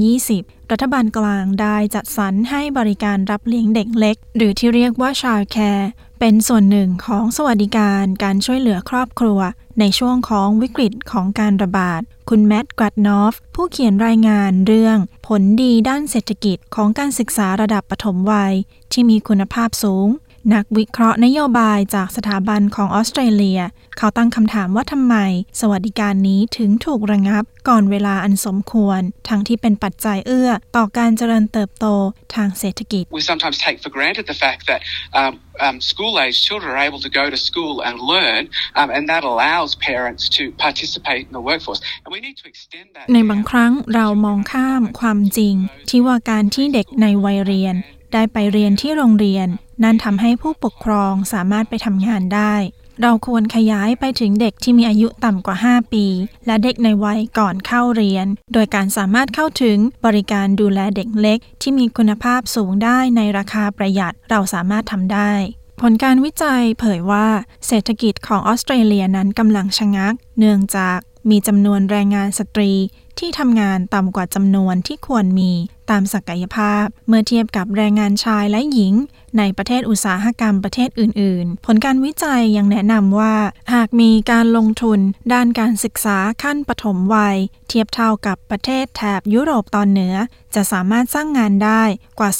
[0.06, 9.40] 2020 รัฐบาลกลางได้จัดสรรให้บริการรับเลี้ยงเด็กเล็ก หรือที่เรียกว่าชา l แคร์เป็นส่วนหนึ่งของสวัสดิการการช่วยเหลือครอบครัว
[9.80, 18.54] ในช่วงของวิกฤตของการระบาด คุณแมตต์กรัดนอฟ ผู้เขียนรายงานเรื่อง ผลดีด้านเศรษฐกิจของการศึกษาระดับปฐมวัย
[18.92, 20.08] ที่มีคุณภาพสูง
[20.54, 23.60] นักวิเคราะห์นโยบายจากสถาบันของออสเตรเลีย
[23.98, 25.16] เขาตั้งคำถามว่าทำไม
[25.60, 31.86] สวัสดิการนี้ถึงถูกระงับก่อนเวลาอันสมควร ทั้งที่เป็นปัจจัยเอื้อต่อการเจริญเติบโต
[32.34, 34.80] ทางเศรษฐกิจ We sometimes take for granted the fact that
[35.20, 35.32] um,
[35.64, 38.42] um, school-age children are able to go to school and learn,
[38.80, 41.80] um, and that allows parents to participate in the workforce.
[42.04, 43.04] And we need to extend that.
[43.12, 45.54] ในบางครั้งเรามองข้ามความจริง
[45.90, 47.76] ที่ว่าการที่เด็กในวัยเรียน
[48.14, 49.48] ได้ไปเรียนที่โรงเรียน
[49.82, 52.54] นั่นทำให้ผู้ปกครองสามารถไปทำงานได้
[53.02, 56.06] เราควรขยายไปถึงเด็กที่มีอายุต่ำกว่า 5 ปี
[56.46, 65.32] และเด็กในวัยก่อนเข้าเรียน โดยการสามารถเข้าถึงบริการดูแลเด็กเล็ก ที่มีคุณภาพสูงได้ในราคาประหยัดเราสามารถทำได้
[65.80, 67.26] ผลการวิจัยเผยว่า
[67.66, 70.98] เศรษฐกิจของออสเตรเลียนั้นกำลังชะงัก เนื่องจาก
[71.30, 72.72] มีจำนวนแรงงานสตรี
[73.20, 75.52] ที่ทำงานต่ำกว่าจำนวนที่ควรมี
[75.90, 78.94] ตามศักยภาพ เมื่อเทียบกับแรงงานชายและหญิง
[79.38, 83.34] ในประเทศอุตสาหกรรมประเทศอื่น ๆ ผลการวิจัยยังแนะนำว่า
[83.74, 85.00] หากมีการลงทุน
[85.32, 87.36] ด้านการศึกษาขั้นปฐมวัย
[87.68, 90.14] เทียบเท่ากับประเทศแถบยุโรปตอนเหนือ
[90.54, 91.82] จะสามารถสร้างงานได้
[92.18, 92.30] กว่า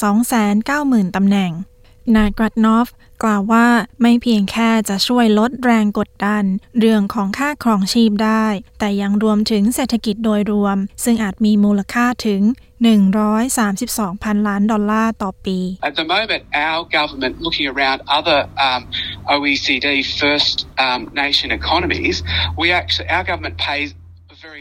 [0.53, 1.51] 290,000 ตำแหน่ง
[2.15, 2.87] นายกรัตนอฟ
[3.23, 3.67] กล่าวว่า
[4.01, 6.43] ไม่เพียงแค่จะช่วยลดแรงกดดัน
[6.79, 8.45] เรื่องของค่าครองชีพได้
[8.79, 12.41] แต่ยังรวมถึงเศรษฐกิจโดยรวม ซึ่งอาจมีมูลค่าถึง
[13.51, 18.81] 132พันล้านดอลลาร์ต่อปี At the moment, our government, looking around other um,
[19.33, 19.87] OECD
[20.21, 20.55] first
[20.85, 22.17] um, nation economies,
[22.61, 23.89] we actually our government pays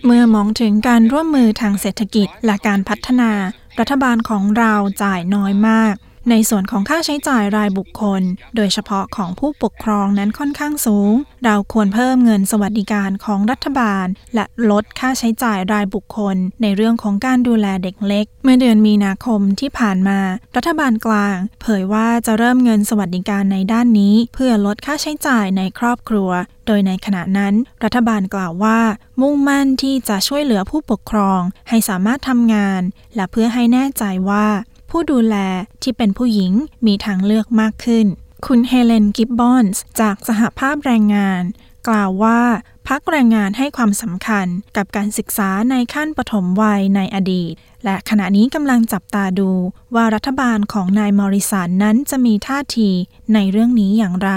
[0.06, 3.32] เมื่อมองถึงการร่วมมือทางเศรษฐกิจและการพัฒนา
[3.78, 5.94] รัฐบาลของเราจ่ายน้อยมาก
[6.30, 8.22] ในส่วนของค่าใช้จ่ายรายบุคคล
[8.56, 11.12] โดยเฉพาะของผู้ปกครองนั้นค่อนข้างสูง
[11.44, 20.20] เราควรเพิ่มเงินสวัสดิการของรัฐบาล และลดค่าใช้จ่ายรายบุคคล ในเรื่องของการดูแลเด็กเล็ก เมื่อเดือนมีนาคมที่ผ่านมา
[20.56, 26.30] รัฐบาลกลาง เผยว่าจะเริ่มเงินสวัสดิการในด้านนี้ เพื่อลดค่าใช้จ่ายในครอบครัว
[26.66, 28.80] โดยในขณะนั้น รัฐบาลกล่าวว่า
[29.20, 32.80] มุ่งมั่นที่จะช่วยเหลือผู้ปกครอง ให้สามารถทำงาน
[33.14, 34.46] และเพื่อให้แน่ใจว่า
[34.90, 35.36] ผู้ดูแล
[35.82, 36.52] ที่เป็นผู้หญิง
[36.86, 38.06] มีทางเลือกมากขึ้น
[38.46, 41.42] คุณเฮเลนกิบบอนส์จากสหภาพแรงงาน
[41.88, 42.40] กล่าวว่า
[42.88, 47.52] พักแรงงานให้ความสำคัญกับการศึกษาในขั้นปฐมวัยในอดีต
[47.84, 49.50] และขณะนี้กำลังจับตาดู
[49.94, 52.90] ว่ารัฐบาลของนายมอริสันนั้นจะมีท่าที
[53.34, 54.32] ในเรื่องนี้อย่างไร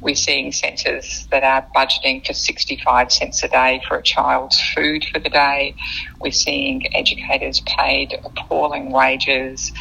[0.00, 5.04] We're seeing centres that are budgeting for 65 cents a day for a child's food
[5.10, 5.74] for the day.
[6.20, 9.72] We're seeing educators paid appalling wages,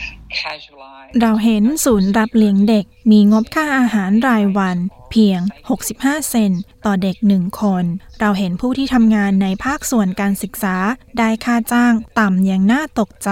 [0.43, 1.13] casualised.
[1.21, 4.77] เราเห็นศูนย์รับเลี้ยงเด็กมีงบค่าอาหารรายวัน
[5.11, 5.39] เพียง
[5.83, 7.85] 65 เซนต์ต่อเด็กหนึ่งคน
[8.19, 10.75] เราเห็นผู้ที่ทำงานในภาคส่วนการศึกษา
[11.19, 13.31] ได้ค่าจ้างต่ำอย่างน่าตกใจ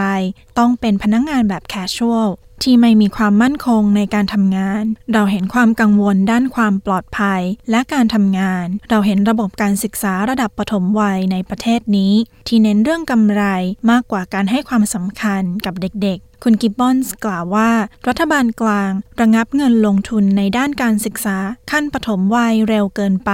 [0.59, 2.29] ต้องเป็นพนักงงานแบบแคชชวล
[2.63, 7.41] ที่ไม่มีความมั่นคงในการทำงาน เราเห็นความกังวลด้านความปลอดภัย
[7.71, 12.13] และการทำงาน เราเห็นระบบการศึกษาระดับปฐมวัยในประเทศนี้
[12.47, 13.43] ที่เน้นเรื่องกำไร
[13.91, 17.71] มากกว่าการให้ความสำคัญกับเด็กๆคุณกิบบอนส์กล่าวว่า
[18.07, 21.37] รัฐบาลกลาง ระงับเงินลงทุนในด้านการศึกษา
[21.71, 23.31] ขั้นปฐมวัยเร็วเกินไป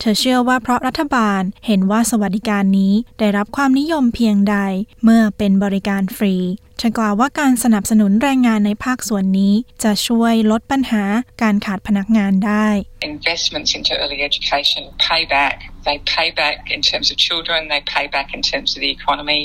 [0.00, 4.56] เธอเชื่อว่าเพราะรัฐบาลเห็นว่าสวัสดิการนี้ได้รับความนิยมเพียงใด
[5.04, 6.36] เมื่อเป็นบริการฟรี
[6.78, 11.04] เธอกล่าวว่าการสนับสนุนแรงงานในภาคส่วนนี้ จะช่วยลดปัญหา
[11.42, 12.66] การขาดพนักงานได้
[13.12, 15.56] Investments into early education pay back.
[15.88, 17.60] They pay back in terms of children.
[17.72, 19.40] They pay back in terms of the economy.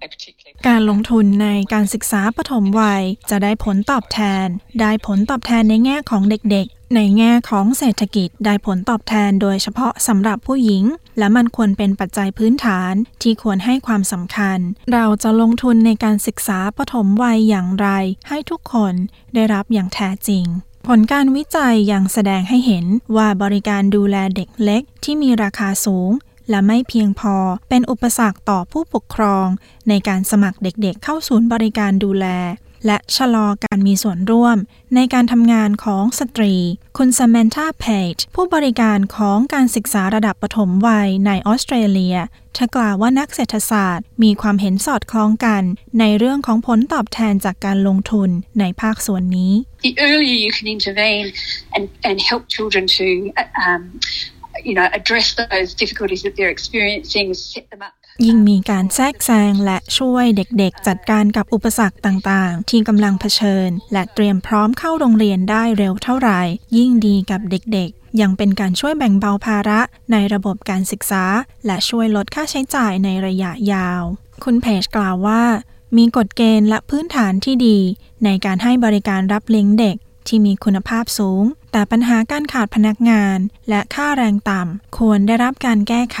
[0.00, 4.46] They particularly การลงทุนในการศึกษาปฐมวัยจะได้ผลตอบแทน
[4.80, 10.84] ได้ผลตอบแทนในแง่ของเด็กๆ ในแง่ของเศรษฐกิจได้ผลตอบแทนโดยเฉพาะสำหรับผู้หญิง
[11.18, 14.58] และมันควรเป็นปัจจัยพื้นฐานที่ควรให้ความสำคัญ
[14.92, 17.88] เราจะลงทุนในการศึกษาปฐมวัยอย่างไร
[18.28, 18.94] ให้ทุกคน
[19.34, 20.44] ได้รับอย่างแท้จริง
[20.86, 26.10] ผลการวิจัยยังแสดงให้เห็นว่าบริการดูแลเด็กเล็กที่มีราคาสูง
[26.50, 27.36] และไม่เพียงพอ
[27.68, 29.46] เป็นอุปสรรคต่อผู้ปกครอง
[29.88, 32.26] ในการสมัครเด็กๆเข้าศูนย์บริการดูแล
[32.86, 34.56] และชะลอการมีส่วนร่วม
[34.94, 36.54] ในการทำงานของสตรี
[36.96, 42.16] คุณซามนธาเพจผู้บริการของการศึกษาระดับปฐมวัยในออสเตรเลีย
[42.54, 45.62] เธอกล่าวว่านักเศรษฐศาสตร์ มีความเห็นสอดคล้องกัน
[46.00, 49.52] ในเรื่องของผลตอบแทนจากการลงทุนในภาคส่วนนี้
[49.88, 51.26] The earlier you can intervene
[51.74, 53.06] and, and help children to
[53.66, 53.82] um,
[54.68, 57.94] you know, address those difficulties that they're experiencing, set them up
[58.26, 66.40] ยิ่งมีการแทรกแซงและช่วยเด็กๆ จัดการกับอุปสรรคต่างๆ ที่กำลังเผชิญ และเตรียมพร้อมเข้าโรงเรียนได้เร็วเท่าไหร่
[66.76, 69.80] ยิ่งดีกับเด็กๆ ยังเป็นการช่วยแบ่งเบาภาระ
[70.12, 71.24] ในระบบการศึกษา
[71.66, 74.02] และช่วยลดค่าใช้จ่ายในระยะยาว
[74.44, 75.42] คุณเพจกล่าวว่า
[75.96, 77.78] มีกฎเกณฑ์และพื้นฐานที่ดี
[78.24, 86.20] ในการให้บริการรับเลี้ยงเด็กที่มีคุณภาพสูง แต่ปัญหาการขาดพนักงานและค่าแรงต่ำควรได้รับการแก้ไข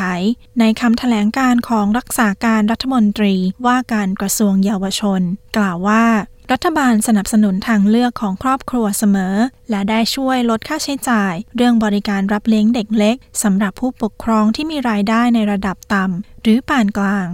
[0.60, 3.34] ในคำแถลงการของรักษาการรัฐมนตรี
[3.66, 5.20] ว่าการกระทรวงเยาวชน
[5.56, 6.04] กล่าวว่า
[6.52, 9.36] รัฐบาลสนับสนุนทางเลือกของครอบครัวเสมอ
[9.70, 17.28] และได้ช่วยลดค่าใช้จ่าย เรื่องบริการรับเลี้ยงเด็กเล็กสำหรับผู้ปกครองที่มีรายได้ในระดับต่ำหรือปานกลาง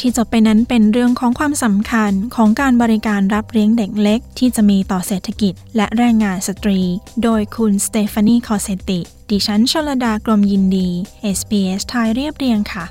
[0.00, 6.80] ที่จบไปนั้นเป็นเรื่องของความสำคัญของการบริการรับเลี้ยงเด็กเล็ก ที่จะมีต่อเศรษฐกิจ และแรงงานสตรี
[7.22, 10.88] โดยคุณสเตฟานีคอเซติ ดิฉันชลดากรมยินดี
[11.36, 12.84] SBS ไทยเรียบเรียงค่ะ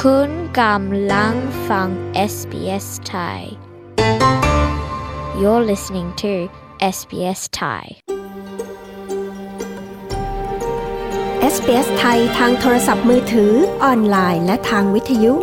[0.00, 1.34] คุณกำลัง
[1.68, 1.88] ฟัง
[2.32, 3.42] SBS ไทย
[5.40, 6.32] You're listening to
[6.96, 7.84] SBS Thai
[11.54, 13.52] SBS ไทยทางโทรศัพท์มือถือ
[13.84, 15.34] ออนไลน์และทางวิทยุ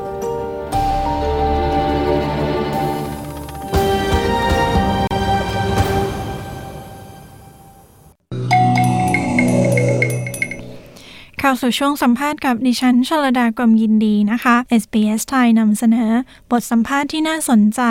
[11.50, 16.12] เข้าสู่ช่วงสัมภาษณ์กับดิฉันชลดากรมยินดีนะคะ SBS ไทยนำเสนอ
[16.52, 17.82] บทสัมภาษณ์ที่น่าสนใจ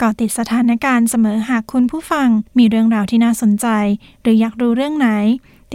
[0.00, 3.66] ก่อติดสถานการณ์เสมอหากคุณผู้ฟัง มีเรื่องราวที่น่าสนใจ
[4.22, 5.08] หรืออยากรู้เรื่องไหน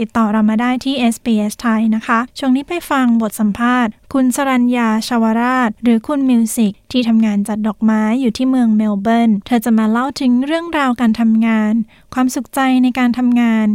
[0.02, 11.74] ิดต่อเรามาได้ที่ SBS ไทยนะคะ ช่วงนี้ไปฟังบทสัมภาษณ์ คุณสรัญญาชาวราช หรือคุณมิวสิกที่ทำงานจัดดอกไม้อยู่ที่เมืองเมลเบิร์น เธอจะมาเล่าถึงเรื่องราวการทำงาน
[12.14, 13.66] ความสุขใจในการทำงาน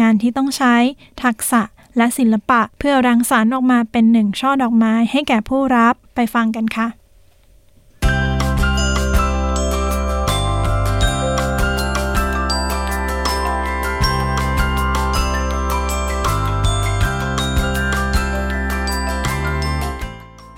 [0.00, 0.74] งานที่ต้องใช้
[1.24, 1.62] ทักษะ
[1.96, 6.88] และศิลปะ เพื่อรังสรรค์ออกมาเป็นหนึ่งช่อดอกไม้ให้แก่ผู้รับไปฟังกันค่ะ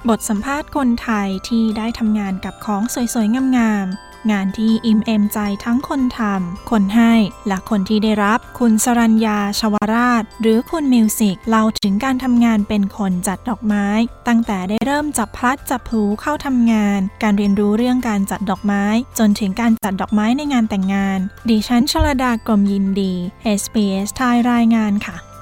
[0.09, 7.12] บทสัมภาษณ์คนไทยที่ได้ทำงานกับของสวยๆ งามๆ งานที่อิ่มเอมใจทั้งคนทำ คนให้
[7.48, 13.86] และคนที่ได้รับ คุณสรัญญาชวราช หรือคุณมิวสิกเล่าถึงการทำงานเป็นคนจัดดอกไม้
[14.28, 18.84] ตั้งแต่ได้เริ่มจับพลัดจับพลูเข้าทำงาน การเรียนรู้เรื่องการจัดดอกไม้
[19.18, 23.12] จนถึงการจัดดอกไม้ในงานแต่งงาน ดิฉันชลดากรมยินดี
[23.60, 25.36] SBS ไทยรายงานค่ะ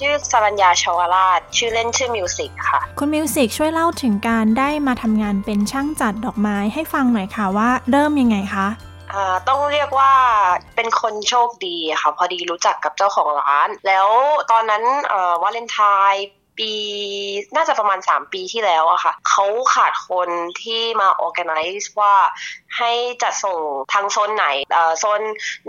[0.00, 8.66] ชื่อสรัญญาชวราช ชื่อเล่นชื่อมิวสิกค่ะ คุณมิวสิกช่วยเล่าถึงการได้มาทำงานเป็นช่างจัดดอกไม้ให้ฟังหน่อยค่ะว่าเริ่มยังไงคะ
[9.12, 10.12] อ่าต้องเรียกว่า
[10.76, 14.08] เป็นคนโชคดีค่ะพอดีรู้จักกับเจ้าของร้าน แล้ว
[14.50, 15.80] ตอนนั้นเอ่อวาเลนไท
[16.12, 16.72] น์ปี
[17.56, 20.28] น่าจะประมาณ 3 ปีที่แล้วอะค่ะเขาขาดคน
[20.62, 22.14] ที่มา organize ว่า
[22.78, 23.58] ให้จัดส่ง
[23.92, 25.22] ทางโซนไหนเอ่อโซน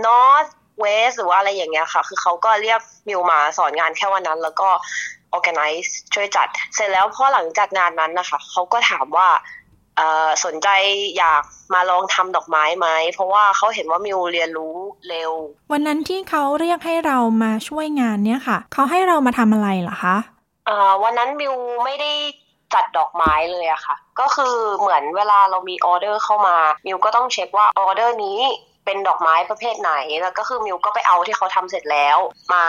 [0.06, 0.50] north
[0.84, 4.70] west หรือว่าอะไรอย่างเงี้ยค่ะ คือเขาก็เรียกมิวมาสอนงานแค่วันนั้น แล้วก็
[5.36, 9.30] organize ช่วยจัด เสร็จแล้วพอหลังจากงานนั้นนะคะ เขาก็ถามว่า
[9.98, 10.70] เอ่อสนใจ
[11.18, 14.76] อยากมาลองทำดอกไม้ไหม เพราะว่าเขาเห็นว่ามิวเรียนรู้
[15.10, 15.32] เร็ว
[15.72, 20.16] วันนั้นที่เขาเรียกให้เรามาช่วยงานเนี่ยค่ะ เขาให้เรามาทำอะไรเหรอคะ
[20.66, 21.54] เอ่อวันนั้นมิว
[21.86, 22.12] ไม่ได้
[22.74, 28.40] จัดดอกไม้เลยอะค่ะ ก็คือเหมือนเวลาเรามีออเดอร์เข้ามา มิวก็ต้องเช็คว่าออเดอร์นี้
[28.86, 32.18] เป็นดอกไม้ประเภทไหน แล้วก็คือมิวก็ไปเอาที่เขาทำเสร็จแล้ว
[32.54, 32.66] มา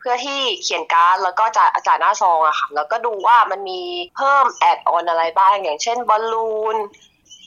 [0.00, 3.80] เพื่อที่เขียนการ์ดแล้วก็จ่าจ่ายหน้าซองอะค่ะ แล้วก็ดูว่ามันมี
[4.16, 6.76] เพิ่ม add-on อะไรบ้าง อย่างเช่นบอลลูน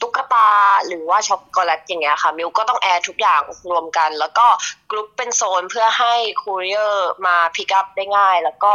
[0.01, 0.49] ตุ๊กตา
[0.87, 4.45] หรือว่าช็อกโกแลตอย่างเงี้ยค่ะ มิวก็ต้อง add ทุกอย่างรวมกัน แล้วก็
[4.91, 8.73] กรุ๊ปเป็นโซนเพื่อให้ courier มา pick up ได้ง่าย แล้วก็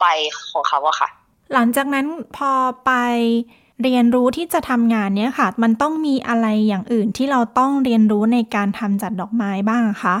[0.00, 0.06] ไป
[0.52, 1.08] ของเขาอะค่ะ
[1.52, 2.52] หลังจากนั้นพอ
[2.84, 2.92] ไป
[3.82, 10.16] เรียนรู้ที่จะทำงานเนี้ยค่ะ มันต้องมีอะไรอย่างอื่นที่เราต้องเรียนรู้ในการทำจัดดอกไม้บ้างคะ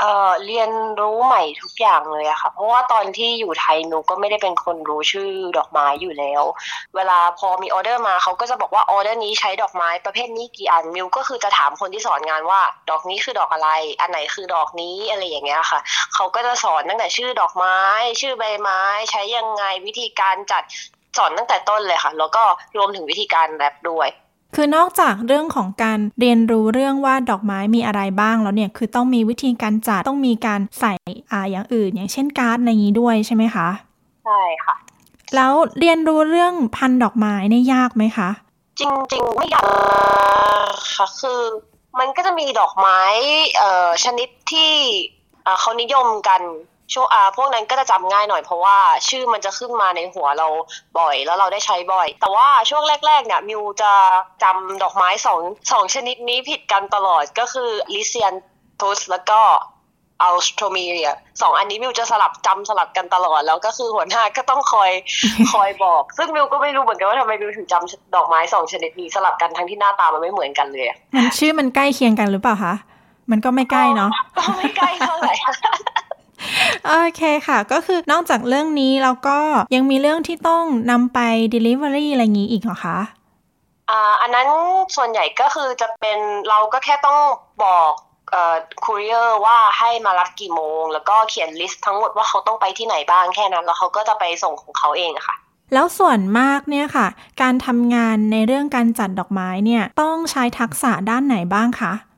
[0.00, 0.70] เอ่อเรียน
[1.00, 6.42] รู้ใหม่ทุกอย่างเลยอะค่ะ เพราะว่าตอนที่อยู่ไทยมิวก็ไม่ได้เป็นคนรู้ชื่อดอกไม้อยู่แล้ว
[6.96, 13.70] เวลาพอมีออเดอร์มาเขาก็จะบอกว่าออเดอร์นี้ใช้ดอกไม้ประเภทนี้กี่อันมิวก็คือจะถามคนที่สอนงานว่า ดอกนี้คือดอกอะไร
[14.00, 15.80] อันไหนคือดอกนี้อะไรอย่างเงี้ยค่ะ
[16.14, 17.78] เขาก็จะสอนตั้งแต่ชื่อดอกไม้
[18.20, 20.62] ชื่อใบไม้ ใช้ยังไงวิธีการจัด
[21.16, 22.42] สอนตั้งแต่ต้นเลยค่ะ แล้วก็
[22.76, 24.08] รวมถึงวิธีการแรปด้วย
[24.56, 30.92] คือนอกจากเรื่องของการเรียนรู้เรื่องว่าดอกไม้มีอะไรบ้างแล้วเนี่ยคือต้องมีวิธีการจัดต้องมีการใส่
[31.32, 33.68] อ่าอย่างอื่น อย่างเช่นการ์ดอะไรอย่างนี้ด้วยใช่ไหมคะ
[34.24, 34.74] ใช่ค่ะ
[35.34, 38.30] แล้วเรียนรู้เรื่องพันธุ์ดอกไม้เนี่ยยากไหมคะ
[38.80, 39.62] จริงๆไม่ยา
[40.70, 41.40] กค่ะคือ
[41.98, 43.00] มันก็จะมีดอกไม้
[43.58, 44.72] เอ่อชนิดที่
[45.44, 46.40] เอ่อเขานิยมกัน
[46.92, 48.78] ช่วงอ่าพวกนั้นก็จะจำง่ายหน่อยเพราะว่า
[49.08, 50.48] ชื่อมันจะขึ้นมาในหัวเรา
[50.98, 53.92] บ่อย แล้วเราได้ใช้บ่อย แต่ว่าช่วงแรกๆเนี่ยมิวจะ
[54.42, 55.40] จำดอกไม้สอง
[55.72, 58.32] สองชนิดนี้ผิดกันตลอดก็คือลิเซียน
[58.80, 59.40] ทุสแล้วก็
[60.22, 61.10] อัลสโทมีเรีย
[61.42, 64.90] สองอันนี้มิวจะสลับจำสลับกันตลอด แล้วก็คือหัวหน้าก็ต้องคอย
[65.52, 72.74] คอยบอก ซึ่งมิวก็ไม่รู้เหมือนกันว่าทำไมมิวถึงจำดอกไม้สองชนิดนี้สลับกันทั้งที่หน้าตามันไม่เหมือนกันเลยอะมันชื่อมันใกล้เคียงกันหรือเปล่าคะ
[73.30, 75.34] มันก็ไม่ใกล้เนาะก็ไม่ใกล้เท่าไหร่
[76.86, 79.38] โอเคค่ะ ก็คือนอกจากเรื่องนี้แล้วก็
[79.74, 81.18] ยังมีเรื่องที่ต้องนำไป
[81.54, 82.98] Delivery อะไรอย่างนี้อีกเหรอคะ
[83.90, 84.48] อ่าอันนั้น
[84.96, 86.18] ส่วนใหญ่ก็คือจะเป็น
[86.48, 87.18] เราก็แค่ต้อง
[87.64, 87.92] บอก
[88.30, 95.36] เอ่อคูเรียร์ว่าให้มารับกี่โมง แล้วก็เขียนลิสต์ทั้งหมดว่าเขาต้องไปที่ไหนบ้างแค่นั้น แล้วเขาก็จะไปส่งของเขาเองอะค่ะ
[95.74, 97.06] แล้วส่วนมากเนี่ยค่ะ
[97.42, 102.11] การทำงานในเรื่องการจัดดอกไม้เนี่ยต้องใช้ทักษะด้านไหนบ้างคะอืม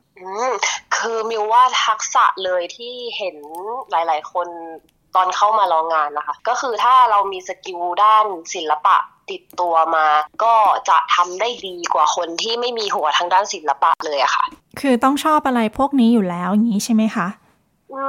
[0.97, 3.35] คือมิวว่าทักษะเลยที่เห็น
[3.91, 4.47] หลาย ๆ คน
[5.15, 8.97] ตอนเข้ามาลองงานนะคะ ก็คือถ้าเรามีสกิลด้านศิลปะ
[9.29, 10.07] ติดตัวมา
[10.43, 10.55] ก็
[10.89, 14.45] จะทำได้ดีกว่าคนที่ไม่มีหัวทางด้านศิลปะเลยอะค่ะ
[14.79, 17.27] คือต้องชอบอะไรพวกนี้อยู่แล้วอย่างนี้ใช่ไหมคะ
[17.93, 18.03] อื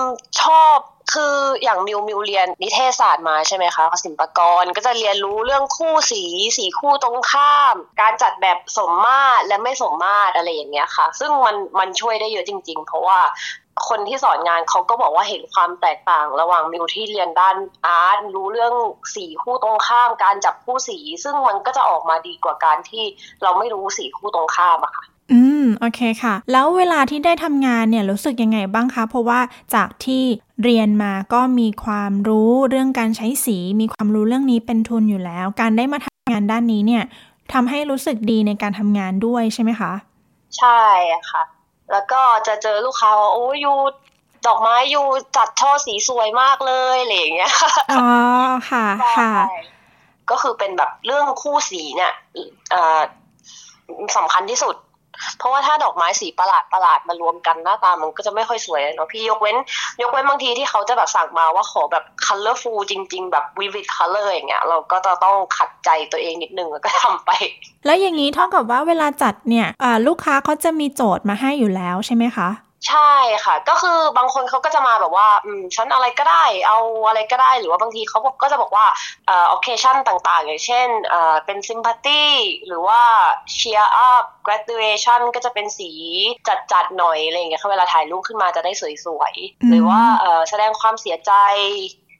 [0.00, 0.02] ม
[0.42, 0.78] ชอบ
[1.12, 6.22] คืออย่างมิวมิวเรียนนิเทศศาสตร์มาใช่ไหมคะศิลปกรก็จะเรียนรู้เรื่องคู่สี
[6.58, 13.20] สีคู่ตรงข้าม การจัดแบบสมมาตรและไม่สมมาตรอะไรอย่างเงี้ยค่ะ ซึ่งมันมันช่วยได้เยอะจริง ๆ เพราะว่า
[13.88, 17.56] คนที่สอนงานเขาก็บอกว่าเห็นความแตกต่าง ระหว่างมิวที่เรียนด้าน
[17.86, 18.74] อาร์ตรู้เรื่อง
[19.14, 23.04] สีคู่ตรงข้าม การจับคู่สี ซึ่งมันก็จะออกมาดีกว่าการที่
[23.42, 29.40] เราไม่รู้สีคู่ตรงข้ามอะค่ะอืม โอเคค่ะ แล้วเวลาที่ได้ทำงานเนี่ยรู้สึกยังไงบ้างคะ เพราะว่า
[29.74, 30.24] จากที่
[30.62, 37.02] เรียนมาก็มีความรู้เรื่องการใช้สี มีความรู้เรื่องนี้เป็นทุนอยู่แล้ว การได้มาทำงานด้านนี้เนี่ย
[37.52, 39.92] ทำให้รู้สึกดีในการทำงานด้วยใช่ไหมคะ
[40.58, 40.82] ใช่
[41.30, 41.42] ค่ะ
[41.92, 43.74] แล้วก็จะเจอลูกค้าว่าโอ้ยู
[44.46, 45.02] ดอกไม้ยู
[45.36, 47.52] จัดช่อสีสวยมากเลยอะไรอย่างเงี้ย
[47.98, 48.08] อ๋อ
[48.70, 48.86] ค่ะ
[49.18, 49.32] ค่ะ
[50.30, 52.12] ก็คือเป็นแบบเรื่องคู่สีเนี่ย
[52.70, 53.00] เอ่อ
[54.16, 54.74] สำคัญที่สุด
[55.38, 59.56] เพราะว่าถ้าดอกไม้สีประหลาดประหลาดมารวมกันหน้าตามันก็จะไม่ค่อยสวยเนาะพี่ยกเว้น
[60.02, 67.30] ยกเว้นบางทีที่เขาจะแบบสั่งมาว่าขอแบบ colorful จริง ๆ แบบ vivid color อย่างเงี้ย เราก็จะต้องขัดใจตัวเองนิดนึงแล้วก็ทำไป
[67.86, 69.66] แล้วอย่างนี้เท่ากับว่าเวลาจัดเนี่ย
[70.06, 72.48] ลูกค้าเขาจะมีโจทย์มาให้อยู่แล้วใช่ไหมคะ
[72.88, 73.12] ใช่
[73.44, 78.86] ค่ะ ก็คือบางคนเขาก็จะมาแบบว่าอืมฉันอะไรก็ได้ เอาอะไรก็ได้หรือว่าบางทีเขาก็จะบอกว่า
[79.26, 82.24] เอ่อ occasion ต่างๆ อย่างเช่นเอ่อเป็น sympathy
[82.66, 83.00] หรือว่า
[83.56, 85.90] cheer up graduation ก็จะเป็นสี
[86.72, 88.72] จัดๆหน่อยอะไรอย่างเงี้ยค่ะเวลาถ่ายรูปขึ้นมาจะได้
[89.04, 91.32] สวยๆ หรือว่าเอ่อแสดงความเสียใจ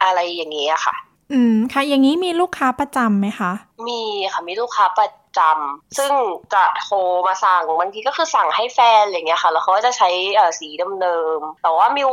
[0.02, 0.94] อะไรอย่างเงี้ยค่ะ
[1.32, 3.52] อืมค่ะอย่างนี้มีลูกค้าประจำไหมคะ
[3.88, 4.00] มี
[4.32, 5.08] ค่ะมีลูกค้าประ
[5.38, 6.12] จำซึ่ง
[6.54, 10.68] จะโทรมาสั่งบางทีก็คือสั่งให้แฟนอะไรเงี้ยค่ะ แล้วเขาก็จะใช้เอ่อสี
[11.00, 12.12] เดิมๆแต่ว่ามิว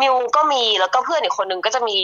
[0.00, 1.98] มิวก็มีแล้วก็เพื่อนอีกคนนึงก็จะมี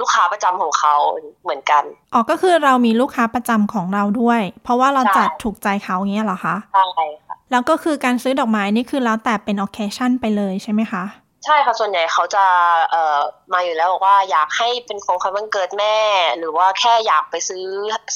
[0.00, 0.94] ลูกค้าประจำของเขา
[1.42, 1.84] เหมือนกัน
[2.14, 6.84] อ๋อก็คือเรามีลูกค้าประจำของเราด้วย เพราะว่าเราจัดถูกใจเขาอย่างเงี้ยเหรอคะใช่
[7.26, 11.04] ค่ะแล้วก็คือการซื้อดอกไม้นี่คือแล้วแต่เป็น occasion ไปเลยใช่ไหมคะ
[11.44, 12.44] ใช่ค่ะส่วนใหญ่เขาจะ
[12.90, 13.18] เอ่อ
[13.52, 15.96] มาอยู่แล้วบอกว่าอยากให้เป็นของขวัญวันเกิดแม่
[16.38, 17.66] หรือว่าแค่อยากไปซื้อ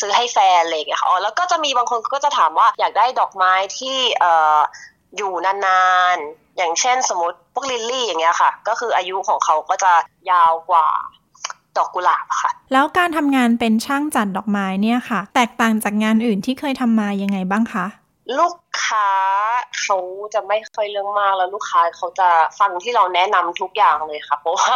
[0.00, 4.58] ซื้อให้แฟนอะไรอย่างเงี้ยค่ะอ๋อแล้วก็จะมีบางคนก็จะถามว่าอยากได้ดอกไม้ที่เอ่อ
[5.16, 9.92] อยู่นานๆ อย่างเช่นสมมติพวกลิลลี่อย่างเงี้ยค่ะ ก็คืออายุของเขาก็จะ
[10.30, 10.86] ยาวกว่า
[11.76, 17.86] ดอกกุหลาบค่ะ แล้วการทำงานเป็นช่างจัดดอกไม้เนี่ยค่ะ แตกต่างจากงานอื่นที่เคยทำมายังไงบ้างคะ
[18.38, 18.54] ลูก
[18.84, 19.10] ค้า
[19.80, 19.96] เขา
[20.34, 24.74] จะไม่ค่อยเรื่องมากแล้วลูกค้าเขาจะฟังที่เราแนะนำทุกอย่างเลยค่ะ เพราะว่า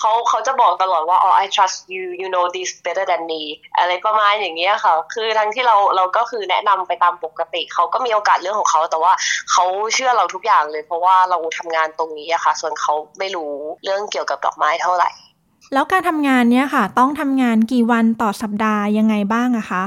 [0.00, 3.42] เขาเขาจะบอกตลอดว่าอ๋อ I trust you you know this better than me
[3.78, 9.12] อะไรประมาณอย่างเงี้ยค่ะ คือทั้งที่เราเราก็คือแนะนำไปตามปกติเขาก็มีโอกาสเรื่องของเขาแต่ว่า
[9.52, 13.52] เขาเชื่อเราทุกอย่างเลย เพราะว่าเราทำงานตรงนี้อะค่ะ ส่วนเขาไม่รู้
[13.84, 15.10] เรื่องเกี่ยวกับดอกไม้เท่าไหร่
[15.72, 19.84] แล้วการทำงานเนี่ยค่ะ ต้องทำงานกี่วันต่อสัปดาห์ยังไงบ้างอะคะ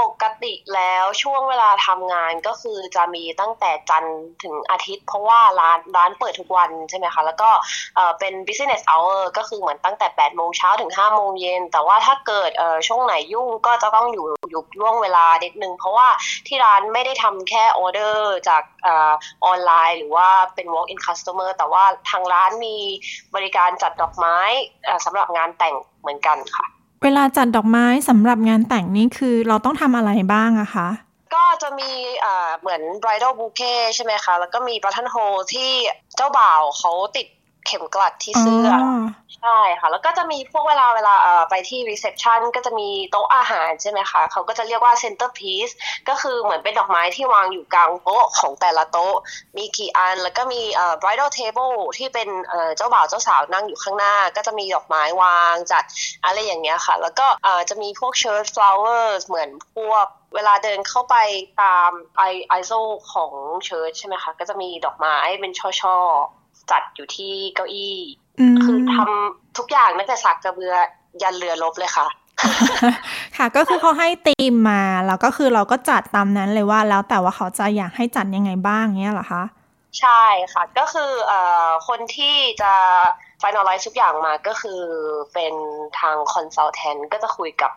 [0.00, 7.50] ปกติแล้วช่วงเวลาทำงานก็คือจะมีตั้งแต่จันทร์ถึงอาทิตย์ เพราะว่าร้านร้านเปิดทุกวันใช่ไหมคะ แล้วก็
[8.18, 12.50] เป็น business hour ก็คือเหมือนตั้งแต่8โมงเช้าถึง5โมงเย็น แต่ว่าถ้าเกิด
[12.88, 16.08] ช่วงไหนยุ่งก็จะต้องอยู่อยู่ล่วงเวลานิดนึง เพราะว่า
[16.46, 22.76] ที่ร้านไม่ได้ทำแค่ออเดอร์จากออนไลน์ หรือว่าเป็น walk in customer แต่ว่าทางร้านมี
[23.34, 24.38] บริการจัดดอกไม้
[25.04, 26.66] สำหรับงานแต่งเหมือนกันค่ะ
[27.04, 30.88] เวลาจัดดอกไม้สำหรับงานแต่งนี่คือเราต้องทำอะไรบ้างอะคะ
[31.34, 31.90] ก็จะมี
[32.20, 35.70] เอ่อเหมือน bridal bouquet ใช่ไหมคะ แล้วก็มี button hole ที่
[36.16, 37.26] เจ้าบ่าวเขาติด
[37.66, 38.76] เข็มกลัดที่เสื้ออ
[39.40, 45.72] ใช่ค่ะ แล้วก็จะมีพวกเวลาเวลาเอ่อไปที่ reception ก็จะมีโต๊ะอาหารใช่ไหมคะ เขาก็จะเรียกว่า center piece
[46.08, 49.14] ก็คือเหมือนเป็นดอกไม้ที่วางอยู่กลางโต๊ะของแต่ละโต๊ะ
[49.56, 55.84] มีกี่อัน แล้วก็มีเอ่อ bridal table ที่เป็นเอ่อเจ้าบ่าวเจ้าสาวนั่งอยู่ข้างหน้า ก็จะมีดอกไม้วางจัด
[56.24, 61.16] อะไรอย่างเงี้ยค่ะ แล้วก็เอ่อจะมีพวก church flowers เหมือนพวกเวลาเดินเข้าไป
[61.62, 62.72] ตามไอไอโซ
[63.12, 63.32] ของ
[63.64, 65.52] เชิร์ชใช่ไหมคะ ก็จะมีดอกไม้เป็น
[65.82, 67.96] ช่อๆ จัดอยู่ที่เก้าอี้
[68.40, 70.74] อืมคือทำทุกอย่างตั้งแต่สักกระเบือ
[71.22, 72.06] ยันเรือรบเลยค่ะ
[73.36, 79.44] ค่ะก็คือเขาให้ธีมมาแล้วก็คือเราก็จัดตามนั้นเลยว่าแล้วแต่ว่าเขาจะอยากให้จัดยังไงบ้างเงี้ยเหรอคะ
[80.00, 82.74] ใช่ค่ะ ก็คือเอ่อคนที่จะ
[83.42, 84.82] finalize ทุกอย่างมาก็คือ
[85.34, 85.54] เป็น
[86.00, 87.72] ทาง consultant ก็จะคุยกับ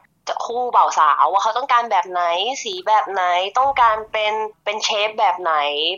[0.45, 2.21] คู่บ่าวสาวว่าเขาต้องการแบบไหน
[2.63, 3.23] สีแบบไหน
[3.59, 4.33] ต้องการเป็น
[4.63, 5.53] เป็นเชฟแบบไหน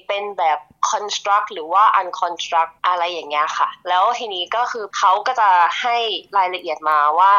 [0.08, 0.60] เป็นแบบ
[0.92, 5.50] construct หรือว่า unconstruct อะไรอย่างเงี้ยค่ะ แล้วทีนี้ก็คือเขาก็จะ
[5.82, 5.98] ให้
[6.38, 7.34] รายละเอียดมาว่า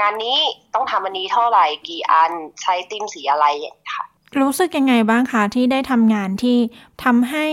[0.00, 0.38] งานนี้
[0.74, 2.32] ต้องทำอันนี้เท่าไหร่กี่อัน
[2.62, 4.06] ใช้ติมสีอะไรอย่างเงี้ยค่ะ
[4.40, 6.58] รู้สึกยังไงบ้างคะที่ได้ทำงานที่
[7.04, 7.46] ทำให้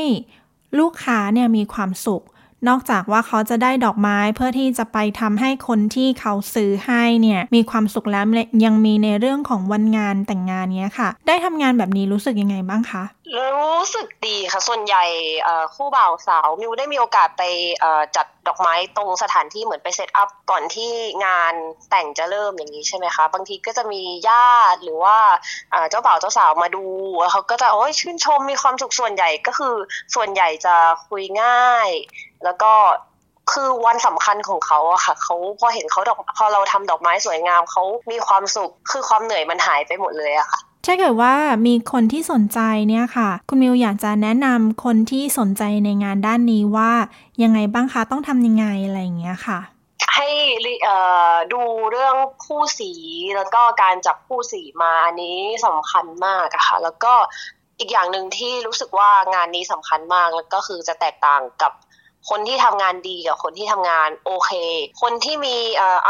[0.80, 2.24] ลูกค้าเนี่ยมีความสุข
[2.68, 8.26] นอกจากว่าเขาจะได้ดอกไม้เพื่อที่จะไปทำให้คนที่เขาซื้อให้เนี่ยมีความสุขแล้ว
[8.66, 13.04] ยังมีในเรื่องของวันงานแต่งงานเนี้ยค่ะ ได้ทำงานแบบนี้รู้สึกยังไงบ้างคะ
[13.38, 15.06] รู้สึกดีค่ะ ส่วนใหญ่
[15.76, 17.44] คู่บ่าวสาวมิวได้มีโอกาสไป
[18.16, 20.92] จัดดอกไม้ตรงสถานที่เหมือนไปเซตอัพก่อนที่
[21.26, 21.54] งาน
[21.90, 25.18] แต่งจะเริ่มอย่างนี้ใช่ไหมคะ บางทีก็จะมีญาติหรือว่า
[25.90, 26.86] เจ้าบ่าวเจ้าสาวมาดู
[27.32, 29.76] เขาก็จะโอ้ยชื่นชมมีความสุขส่วนใหญ่ก็คือ
[30.16, 30.76] ส่วนใหญ่จะ
[31.08, 31.90] คุยง่าย
[32.44, 32.74] แล้วก็
[33.52, 41.34] คือวันสำคัญของเขาอะค่ะเขาพอเห็นเขาดอกพอเราทำดอกไม้สวยงามเขามีความสุข คือความเหนื่อยมันหายไปหมดเลยอะค่ะถ้าเกิดว่า
[41.68, 46.92] มีคนที่สนใจเนี่ยค่ะ คุณมิวอยากจะแนะนำคนที่สนใจในงานด้านนี้ว่า
[47.44, 49.60] ยังไงบ้างคะต้องทำยังไงอะไรอย่างเงี้ยค่ะ
[50.14, 50.28] ให้
[51.54, 51.62] ดู
[51.92, 52.16] เรื่อง
[52.46, 52.92] คู่สี
[53.36, 57.14] แล้วก็การจับคู่สีมาอันนี้สำคัญมากอะค่ะ แล้วก็
[57.80, 61.72] อีกอย่างหนึ่งที่รู้สึกว่างานนี้สำคัญมากแล้วก็คือจะแตกต่างกับ
[62.30, 64.52] คนที่ทำงานดีกับคนที่ทำงานโอเค
[65.02, 65.56] คนที่มี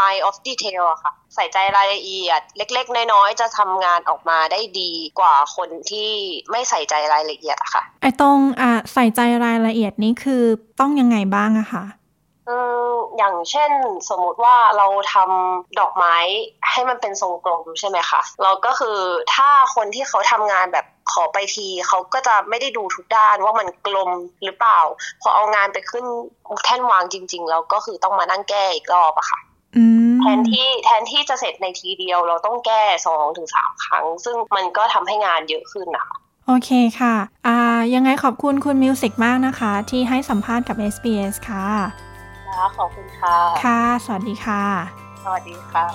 [0.05, 6.11] eye of detail อะค่ะใส่ใจรายละเอียด เล็ก ๆ น้อย ๆ จะทำงานออกมาได้ดีกว่าคนที่
[6.51, 10.43] ไม่ใส่ใจรายละเอียดอะค่ะไอตรงอะใส่ใจรายละเอียดนี้คือ
[10.79, 11.83] ต้องยังไงบ้างอะคะ
[12.51, 13.71] อืมอย่างเช่น
[14.09, 16.15] สมมุติว่าเราทำดอกไม้
[16.71, 18.97] ให้มันเป็นทรงกลมใช่ไหมคะเราก็คือ
[19.35, 24.09] ถ้าคนที่เขาทำงานแบบขอไปทีเขาก็จะไม่ได้ดูทุกด้านว่ามันกลม
[24.43, 24.79] หรือเปล่า
[25.21, 26.05] พอเอางานไปขึ้น
[26.65, 29.39] แท่นวางจริงๆแล้วก็คือต้องมานั่งแก้อีกรอบอะค่ะ
[30.21, 36.15] แทนที่แทนที่จะเสร็จในทีเดียวเราต้องแก้สองถึงสามครั้ง ซึ่งมันก็ทำให้งานเยอะขึ้นนะคะ
[36.47, 37.15] โอเคค่ะ
[37.47, 37.57] อ่า
[37.95, 42.10] ยังไงขอบคุณคุณมิวสิกมากนะคะ ที่ให้สัมภาษณ์กับ SBS ค่ะ
[42.51, 43.35] ค่ะขอบคุณค่ะ
[43.65, 44.63] ค่ะ สวัสดีค่ะ
[45.23, 45.85] สวัสดีค่ะ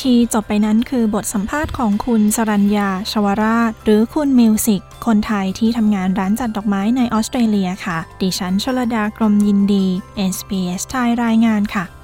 [0.00, 9.86] ที่จบไปนั้นคือบทสัมภาษณ์ของคุณสรัญญาชวราช หรือคุณมิวสิก คนไทยที่ทำงานร้านจัดดอกไม้ในออสเตรเลียค่ะ ดิฉันชลดากรมยินดี
[10.34, 11.97] SBS ไทยรายงานค่ะ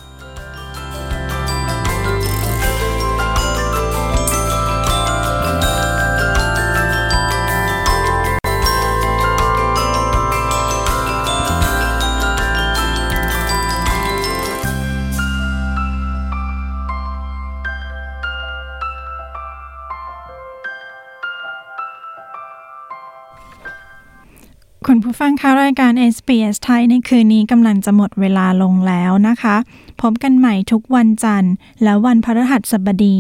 [25.21, 29.57] ฟังข่าวรายการ SBS ไทยในคืนนี้กำลังจะหมดเวลาลงแล้วนะคะ
[30.03, 33.17] พบกันใหม่ทุกวันจันทร์ และวันพฤหัสบดี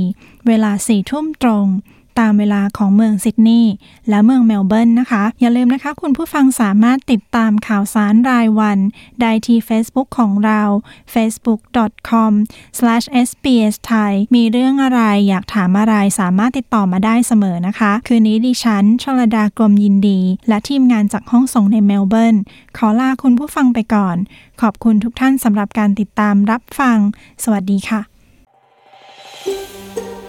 [0.47, 1.67] เวลาสี่ทุ่มตรง
[2.21, 3.73] ตามเวลาของเมืองซิดนีย์
[4.09, 8.79] และเมืองเมลเบิร์นนะคะ อย่าลืมนะคะ คุณผู้ฟังสามารถติดตามข่าวสารรายวัน
[9.21, 10.63] ได้ที่ Facebook ของเรา
[11.15, 22.37] facebook.com/sbs thai มีเรื่องอะไรอยากถามอะไรสามารถติดต่อมาได้เสมอนะคะ คืนนี้ดิฉันชลดากรมยินดี และทีมงานจากห้องส่งในเมลเบิร์น
[22.77, 24.17] ขอลาคุณผู้ฟังไปก่อน
[24.61, 26.99] ขอบคุณทุกท่านสำหรับการติดตามรับฟัง
[27.43, 28.01] สวัสดีค่ะ